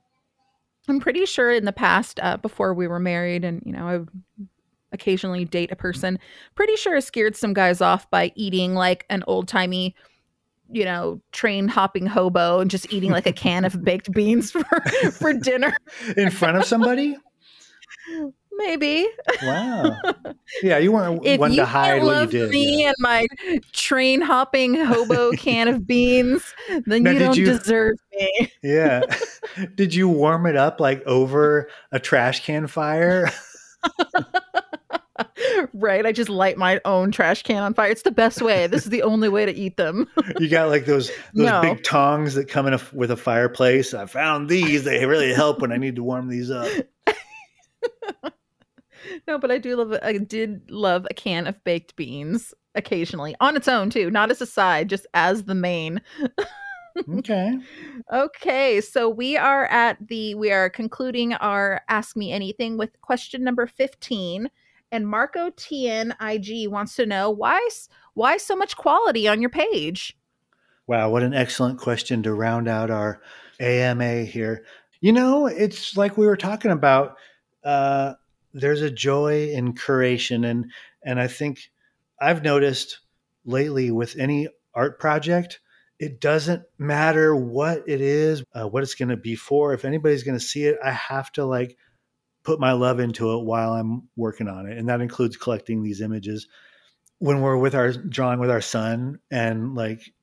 I'm 0.88 1.00
pretty 1.00 1.26
sure 1.26 1.52
in 1.52 1.64
the 1.66 1.72
past, 1.72 2.20
uh, 2.22 2.36
before 2.38 2.74
we 2.74 2.88
were 2.88 3.00
married, 3.00 3.46
and 3.46 3.62
you 3.66 3.72
know, 3.72 3.88
I 3.88 3.98
would 4.00 4.10
occasionally 4.92 5.46
date 5.46 5.72
a 5.72 5.76
person. 5.76 6.20
Pretty 6.56 6.76
sure 6.76 6.96
I 6.96 7.00
scared 7.00 7.36
some 7.36 7.54
guys 7.54 7.80
off 7.82 8.10
by 8.10 8.32
eating 8.36 8.76
like 8.76 9.06
an 9.10 9.24
old 9.26 9.48
timey, 9.48 9.96
you 10.70 10.84
know, 10.84 11.22
train 11.32 11.68
hopping 11.70 12.06
hobo 12.06 12.60
and 12.60 12.70
just 12.70 12.92
eating 12.92 13.12
like 13.12 13.26
a 13.26 13.34
can 13.34 13.64
of 13.66 13.84
baked 13.84 14.12
beans 14.12 14.52
for 14.52 14.64
for 15.12 15.34
dinner. 15.34 15.76
In 16.18 16.30
front 16.32 16.58
of 16.58 16.66
somebody? 16.66 17.18
Maybe 18.58 19.08
Wow. 19.44 19.98
Yeah, 20.62 20.78
you 20.78 20.92
weren't 20.92 21.26
if 21.26 21.40
one 21.40 21.52
you 21.52 21.58
to 21.62 21.66
hide 21.66 22.04
what 22.04 22.08
you 22.08 22.12
love 22.20 22.30
did. 22.32 22.50
me 22.52 22.82
yeah. 22.84 22.88
and 22.90 22.96
my 23.00 23.26
train 23.72 24.22
hopping 24.22 24.76
hobo 24.76 25.32
can 25.32 25.68
of 25.68 25.88
beans, 25.88 26.54
then 26.86 27.04
Now, 27.04 27.12
you 27.12 27.20
don't 27.20 27.38
you- 27.38 27.46
deserve 27.46 27.96
me. 28.14 28.52
Yeah. 28.64 29.02
did 29.76 29.94
you 29.96 30.08
warm 30.08 30.46
it 30.46 30.56
up 30.56 30.80
like 30.80 31.02
over 31.06 31.70
a 31.92 32.00
trash 32.00 32.46
can 32.46 32.68
fire? 32.68 33.30
right? 35.74 36.06
I 36.06 36.12
just 36.12 36.30
light 36.30 36.58
my 36.58 36.80
own 36.86 37.12
trash 37.12 37.44
can 37.44 37.62
on 37.64 37.74
fire. 37.74 37.90
It's 37.90 38.04
the 38.04 38.12
best 38.12 38.42
way. 38.42 38.68
This 38.68 38.84
is 38.84 38.90
the 38.90 39.02
only 39.04 39.30
way 39.30 39.46
to 39.46 39.54
eat 39.54 39.78
them. 39.78 40.08
You 40.40 40.48
got 40.50 40.70
like 40.70 40.86
those 40.86 41.08
those 41.34 41.46
No. 41.48 41.62
big 41.62 41.84
tongs 41.84 42.36
that 42.36 42.48
come 42.48 42.68
in 42.68 42.74
a, 42.76 42.80
with 42.94 43.12
a 43.12 43.18
fireplace. 43.18 43.94
I 43.94 44.06
found 44.06 44.50
these. 44.50 44.84
They 44.84 45.06
really 45.06 45.34
help 45.34 45.60
when 45.62 45.72
I 45.72 45.78
need 45.78 45.96
to 45.98 46.04
warm 46.04 46.30
these 46.30 46.52
up. 46.52 46.68
no, 49.28 49.38
but 49.38 49.52
I 49.52 49.58
do 49.58 49.76
love. 49.76 49.98
I 50.02 50.18
did 50.18 50.70
love 50.70 51.08
a 51.10 51.14
can 51.14 51.48
of 51.48 51.64
baked 51.64 51.96
beans 51.96 52.54
occasionally 52.76 53.36
on 53.40 53.56
its 53.56 53.68
own 53.68 53.90
too, 53.90 54.10
not 54.10 54.32
as 54.32 54.42
a 54.42 54.46
side, 54.46 54.90
just 54.90 55.08
as 55.14 55.44
the 55.44 55.56
main. 55.56 56.02
Okay. 57.10 57.58
Okay, 58.12 58.80
so 58.80 59.10
we 59.10 59.36
are 59.36 59.66
at 59.66 59.98
the 60.08 60.36
we 60.36 60.52
are 60.52 60.70
concluding 60.70 61.34
our 61.34 61.82
Ask 61.90 62.16
Me 62.16 62.32
Anything 62.32 62.78
with 62.78 63.02
question 63.02 63.44
number 63.44 63.66
fifteen, 63.66 64.50
and 64.92 65.08
Marco 65.08 65.50
TNIG 65.50 66.68
wants 66.68 66.96
to 66.98 67.08
know 67.08 67.32
why 67.32 67.68
why 68.14 68.38
so 68.38 68.56
much 68.56 68.78
quality 68.78 69.28
on 69.28 69.42
your 69.42 69.50
page. 69.50 70.16
Wow, 70.86 71.10
what 71.10 71.24
an 71.24 71.34
excellent 71.34 71.80
question 71.80 72.22
to 72.24 72.34
round 72.34 72.68
out 72.68 72.92
our 72.92 73.22
AMA 73.60 74.26
here. 74.26 74.64
You 75.02 75.14
know, 75.14 75.48
it's 75.48 75.98
like 75.98 76.18
we 76.18 76.28
were 76.28 76.38
talking 76.38 76.72
about. 76.72 77.18
Uh, 77.64 78.14
there's 78.54 78.82
a 78.82 78.92
joy 78.92 79.50
in 79.50 79.74
curation, 79.74 80.50
and 80.50 80.72
and 81.04 81.20
I 81.20 81.28
think 81.28 81.72
I've 82.22 82.44
noticed 82.44 83.00
lately 83.46 83.92
with 83.92 84.18
any 84.18 84.48
art 84.74 85.00
project, 85.00 85.60
it 86.00 86.20
doesn't 86.20 86.64
matter 86.78 87.36
what 87.36 87.84
it 87.88 88.02
is, 88.02 88.44
uh, 88.54 88.68
what 88.68 88.84
it's 88.84 88.96
going 88.96 89.10
to 89.10 89.18
be 89.18 89.36
for. 89.36 89.74
If 89.74 89.86
anybody's 89.86 90.24
going 90.24 90.38
to 90.38 90.44
see 90.44 90.66
it, 90.66 90.78
I 90.84 90.92
have 90.92 91.32
to 91.34 91.46
like 91.46 91.78
put 92.44 92.60
my 92.60 92.74
love 92.74 93.00
into 93.00 93.34
it 93.34 93.44
while 93.44 93.74
I'm 93.74 94.10
working 94.16 94.48
on 94.48 94.68
it, 94.68 94.78
and 94.78 94.90
that 94.90 95.02
includes 95.02 95.38
collecting 95.38 95.84
these 95.84 96.02
images. 96.02 96.48
When 97.20 97.42
we're 97.42 97.58
with 97.58 97.76
our 97.76 97.92
drawing 97.92 98.40
with 98.40 98.52
our 98.52 98.62
son, 98.62 99.20
and 99.32 99.76
like 99.76 100.14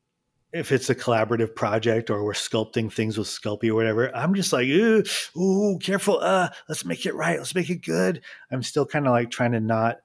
if 0.52 0.72
it's 0.72 0.90
a 0.90 0.94
collaborative 0.94 1.54
project 1.54 2.10
or 2.10 2.24
we're 2.24 2.32
sculpting 2.32 2.92
things 2.92 3.16
with 3.16 3.28
Sculpey 3.28 3.68
or 3.70 3.74
whatever, 3.74 4.14
I'm 4.14 4.34
just 4.34 4.52
like, 4.52 4.66
ooh, 4.66 5.04
ooh, 5.36 5.78
careful. 5.78 6.18
Uh, 6.20 6.48
let's 6.68 6.84
make 6.84 7.06
it 7.06 7.14
right. 7.14 7.38
Let's 7.38 7.54
make 7.54 7.70
it 7.70 7.84
good. 7.84 8.22
I'm 8.50 8.62
still 8.62 8.86
kind 8.86 9.06
of 9.06 9.12
like 9.12 9.30
trying 9.30 9.52
to 9.52 9.60
not, 9.60 9.98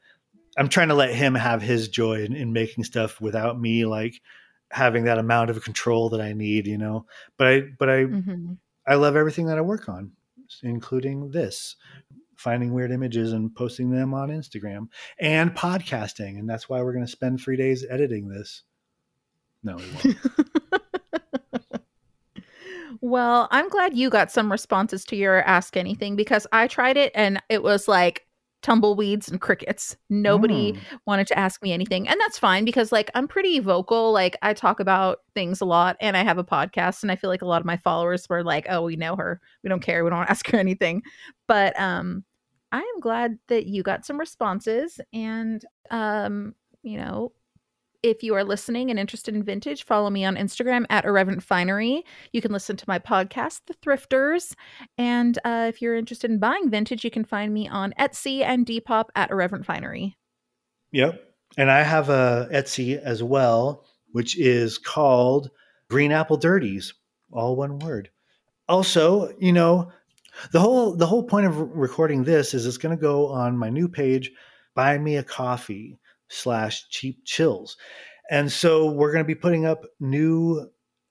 I'm 0.58 0.70
trying 0.70 0.90
to 0.90 0.94
let 0.94 1.14
him 1.14 1.36
have 1.36 1.62
his 1.62 1.88
joy 1.88 2.24
in, 2.24 2.36
in 2.36 2.54
making 2.54 2.84
stuff 2.84 3.20
without 3.20 3.60
me 3.60 3.86
like 3.86 4.22
having 4.72 5.06
that 5.06 5.18
amount 5.18 5.50
of 5.50 5.64
control 5.64 6.10
that 6.10 6.22
I 6.22 6.34
need, 6.34 6.68
you 6.68 6.78
know. 6.78 7.06
But 7.38 7.48
I, 7.48 7.62
but 7.80 7.90
I, 7.90 8.04
Mhm. 8.06 8.58
I 8.88 8.96
love 8.96 9.16
everything 9.16 9.48
that 9.48 9.58
I 9.58 9.62
work 9.62 9.90
on, 9.90 10.12
including 10.62 11.32
this, 11.32 11.76
finding 12.36 12.72
weird 12.72 12.92
images 12.92 13.34
and 13.34 13.56
posting 13.56 13.90
them 13.90 14.14
on 14.14 14.30
Instagram 14.30 14.90
and 15.18 15.56
podcasting. 15.56 16.38
And 16.38 16.48
that's 16.48 16.70
why 16.70 16.84
we're 16.84 16.94
going 16.94 17.06
to 17.06 17.12
spend 17.12 17.42
three 17.42 17.58
days 17.58 17.84
editing 17.90 18.28
this. 18.28 18.62
No, 19.66 19.76
we 19.76 19.84
won't. 19.84 20.18
Well, 23.02 23.48
I'm 23.52 23.68
glad 23.70 23.96
you 23.96 24.10
got 24.10 24.32
some 24.32 24.52
responses 24.52 25.04
to 25.06 25.16
your 25.16 25.44
Ask 25.44 25.76
Anything 25.78 26.16
because 26.16 26.48
I 26.52 26.68
tried 26.68 26.98
it 26.98 27.12
and 27.14 27.42
it 27.50 27.62
was 27.62 27.88
like 27.88 28.26
tumbleweeds 28.62 29.30
and 29.30 29.40
crickets. 29.40 29.96
Nobody 30.10 30.72
Mm. 30.74 30.80
wanted 31.06 31.28
to 31.28 31.38
ask 31.38 31.62
me 31.62 31.72
anything. 31.72 32.08
And 32.08 32.20
that's 32.20 32.40
fine 32.40 32.66
because 32.66 32.92
like 32.92 33.12
I'm 33.14 33.28
pretty 33.28 33.60
vocal. 33.60 34.12
Like 34.12 34.38
I 34.42 34.54
talk 34.54 34.80
about 34.80 35.20
things 35.36 35.62
a 35.62 35.66
lot 35.66 35.98
and 36.00 36.16
I 36.18 36.24
have 36.24 36.38
a 36.38 36.44
podcast 36.44 37.04
and 37.04 37.12
I 37.12 37.16
feel 37.16 37.30
like 37.30 37.42
a 37.44 37.46
lot 37.48 37.62
of 37.62 37.66
my 37.66 37.78
followers 37.78 38.28
were 38.30 38.44
like, 38.44 38.66
"Oh, 38.70 38.84
we 38.84 38.96
know 38.96 39.16
her. 39.18 39.40
We 39.64 39.70
don't 39.70 39.82
care. 39.82 40.04
We 40.04 40.10
don't 40.10 40.20
ask 40.30 40.48
her 40.50 40.58
anything." 40.58 41.04
But 41.48 41.80
um 41.80 42.24
I 42.72 42.80
am 42.80 43.00
glad 43.02 43.38
that 43.50 43.68
you 43.68 43.84
got 43.84 44.06
some 44.06 44.20
responses 44.20 45.00
and 45.14 45.64
um 45.92 46.56
you 46.82 46.98
know, 46.98 47.34
if 48.06 48.22
you 48.22 48.36
are 48.36 48.44
listening 48.44 48.92
and 48.92 49.00
interested 49.00 49.34
in 49.34 49.42
vintage, 49.42 49.84
follow 49.84 50.12
me 50.12 50.24
on 50.24 50.36
Instagram 50.36 50.86
at 50.92 51.06
Irreverent 51.06 51.42
Finery. 51.42 52.06
You 52.32 52.42
can 52.42 52.52
listen 52.52 52.78
to 52.78 52.86
my 52.88 53.00
podcast, 53.00 53.62
The 53.66 53.74
Thrifters. 53.74 54.54
And 54.96 55.40
uh, 55.44 55.66
if 55.70 55.82
you're 55.82 55.96
interested 55.96 56.30
in 56.30 56.38
buying 56.38 56.70
vintage, 56.70 57.04
you 57.04 57.10
can 57.10 57.26
find 57.26 57.52
me 57.52 57.68
on 57.68 57.96
Etsy 58.00 58.44
and 58.44 58.64
Depop 58.64 59.06
at 59.16 59.32
Irreverent 59.32 59.66
Finery. 59.66 60.16
Yep. 60.92 61.20
And 61.58 61.72
I 61.72 61.82
have 61.82 62.10
a 62.10 62.48
Etsy 62.54 63.02
as 63.02 63.24
well, 63.24 63.86
which 64.12 64.38
is 64.38 64.78
called 64.78 65.50
Green 65.90 66.12
Apple 66.12 66.38
Dirties, 66.38 66.94
all 67.32 67.56
one 67.56 67.80
word. 67.80 68.12
Also, 68.70 69.34
you 69.40 69.52
know, 69.52 69.92
the 70.52 70.60
whole 70.60 70.96
the 70.96 71.08
whole 71.08 71.24
point 71.24 71.48
of 71.48 71.58
recording 71.58 72.24
this 72.24 72.54
is 72.54 72.68
it's 72.68 72.78
going 72.78 72.96
to 72.96 73.02
go 73.02 73.30
on 73.30 73.58
my 73.58 73.70
new 73.70 73.88
page, 73.88 74.32
Buy 74.76 75.00
Me 75.00 75.16
a 75.16 75.24
Coffee 75.24 75.98
slash 76.30 76.88
Cheap 76.90 77.26
Chills, 77.26 77.78
and 78.30 78.52
so 78.52 78.90
we're 78.92 79.12
going 79.12 79.24
to 79.24 79.28
be 79.28 79.36
putting 79.36 79.66
up 79.66 79.86
new 80.00 80.70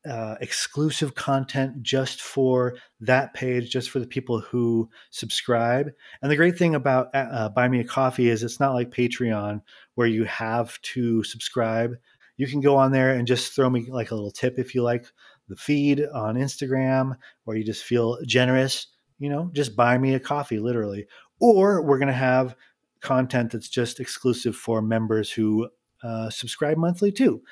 uh, 0.09 0.37
exclusive 0.41 1.15
content 1.15 1.83
just 1.83 2.21
for 2.21 2.77
that 3.01 3.33
page, 3.33 3.71
just 3.71 3.91
for 3.91 4.01
the 4.01 4.07
people 4.07 4.39
who 4.41 4.89
subscribe. 5.11 5.91
And 6.21 6.31
the 6.31 6.37
great 6.37 6.59
thing 6.59 6.75
about 6.75 7.09
uh, 7.15 7.49
Buy 7.49 7.69
Me 7.69 7.81
a 7.81 7.85
Coffee 7.85 8.29
is 8.29 8.43
it's 8.43 8.61
not 8.61 8.75
like 8.75 8.91
Patreon 8.91 9.63
where 9.95 10.07
you 10.07 10.25
have 10.25 10.81
to 10.83 11.25
subscribe. 11.25 11.95
You 12.37 12.47
can 12.47 12.61
go 12.61 12.77
on 12.77 12.93
there 12.93 13.15
and 13.15 13.27
just 13.27 13.55
throw 13.55 13.71
me 13.71 13.87
like 13.89 14.11
a 14.11 14.15
little 14.15 14.31
tip 14.31 14.59
if 14.59 14.75
you 14.75 14.83
like 14.83 15.07
the 15.49 15.57
feed 15.57 16.05
on 16.13 16.35
Instagram 16.35 17.17
or 17.47 17.55
you 17.57 17.65
just 17.65 17.85
feel 17.85 18.19
generous, 18.27 18.89
you 19.19 19.31
know, 19.31 19.51
just 19.53 19.77
buy 19.77 19.97
me 19.97 20.15
a 20.15 20.21
coffee, 20.21 20.59
literally. 20.59 21.07
Or 21.41 21.83
we're 21.83 21.99
going 21.99 22.09
to 22.09 22.15
have 22.15 22.57
content 23.05 23.53
that's 23.53 23.69
just 23.69 24.01
exclusive 24.01 24.57
for 24.57 24.83
members 24.83 25.31
who 25.31 25.69
uh, 26.03 26.31
subscribe 26.31 26.77
monthly 26.77 27.13
too. 27.13 27.43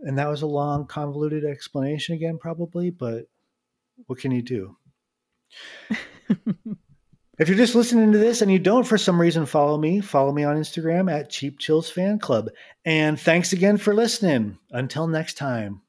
And 0.00 0.16
that 0.18 0.28
was 0.28 0.42
a 0.42 0.46
long, 0.46 0.86
convoluted 0.86 1.44
explanation 1.44 2.14
again, 2.14 2.38
probably, 2.38 2.90
but 2.90 3.24
what 4.06 4.20
can 4.20 4.30
you 4.30 4.42
do? 4.42 4.76
if 7.38 7.48
you're 7.48 7.56
just 7.56 7.74
listening 7.74 8.12
to 8.12 8.18
this 8.18 8.42
and 8.42 8.52
you 8.52 8.60
don't 8.60 8.86
for 8.86 8.98
some 8.98 9.20
reason 9.20 9.44
follow 9.44 9.76
me, 9.76 10.00
follow 10.00 10.32
me 10.32 10.44
on 10.44 10.56
Instagram 10.56 11.10
at 11.10 11.30
Cheap 11.30 11.58
Chills 11.58 11.90
Fan 11.90 12.20
Club. 12.20 12.48
And 12.84 13.18
thanks 13.18 13.52
again 13.52 13.76
for 13.76 13.92
listening. 13.94 14.58
Until 14.70 15.08
next 15.08 15.34
time. 15.34 15.82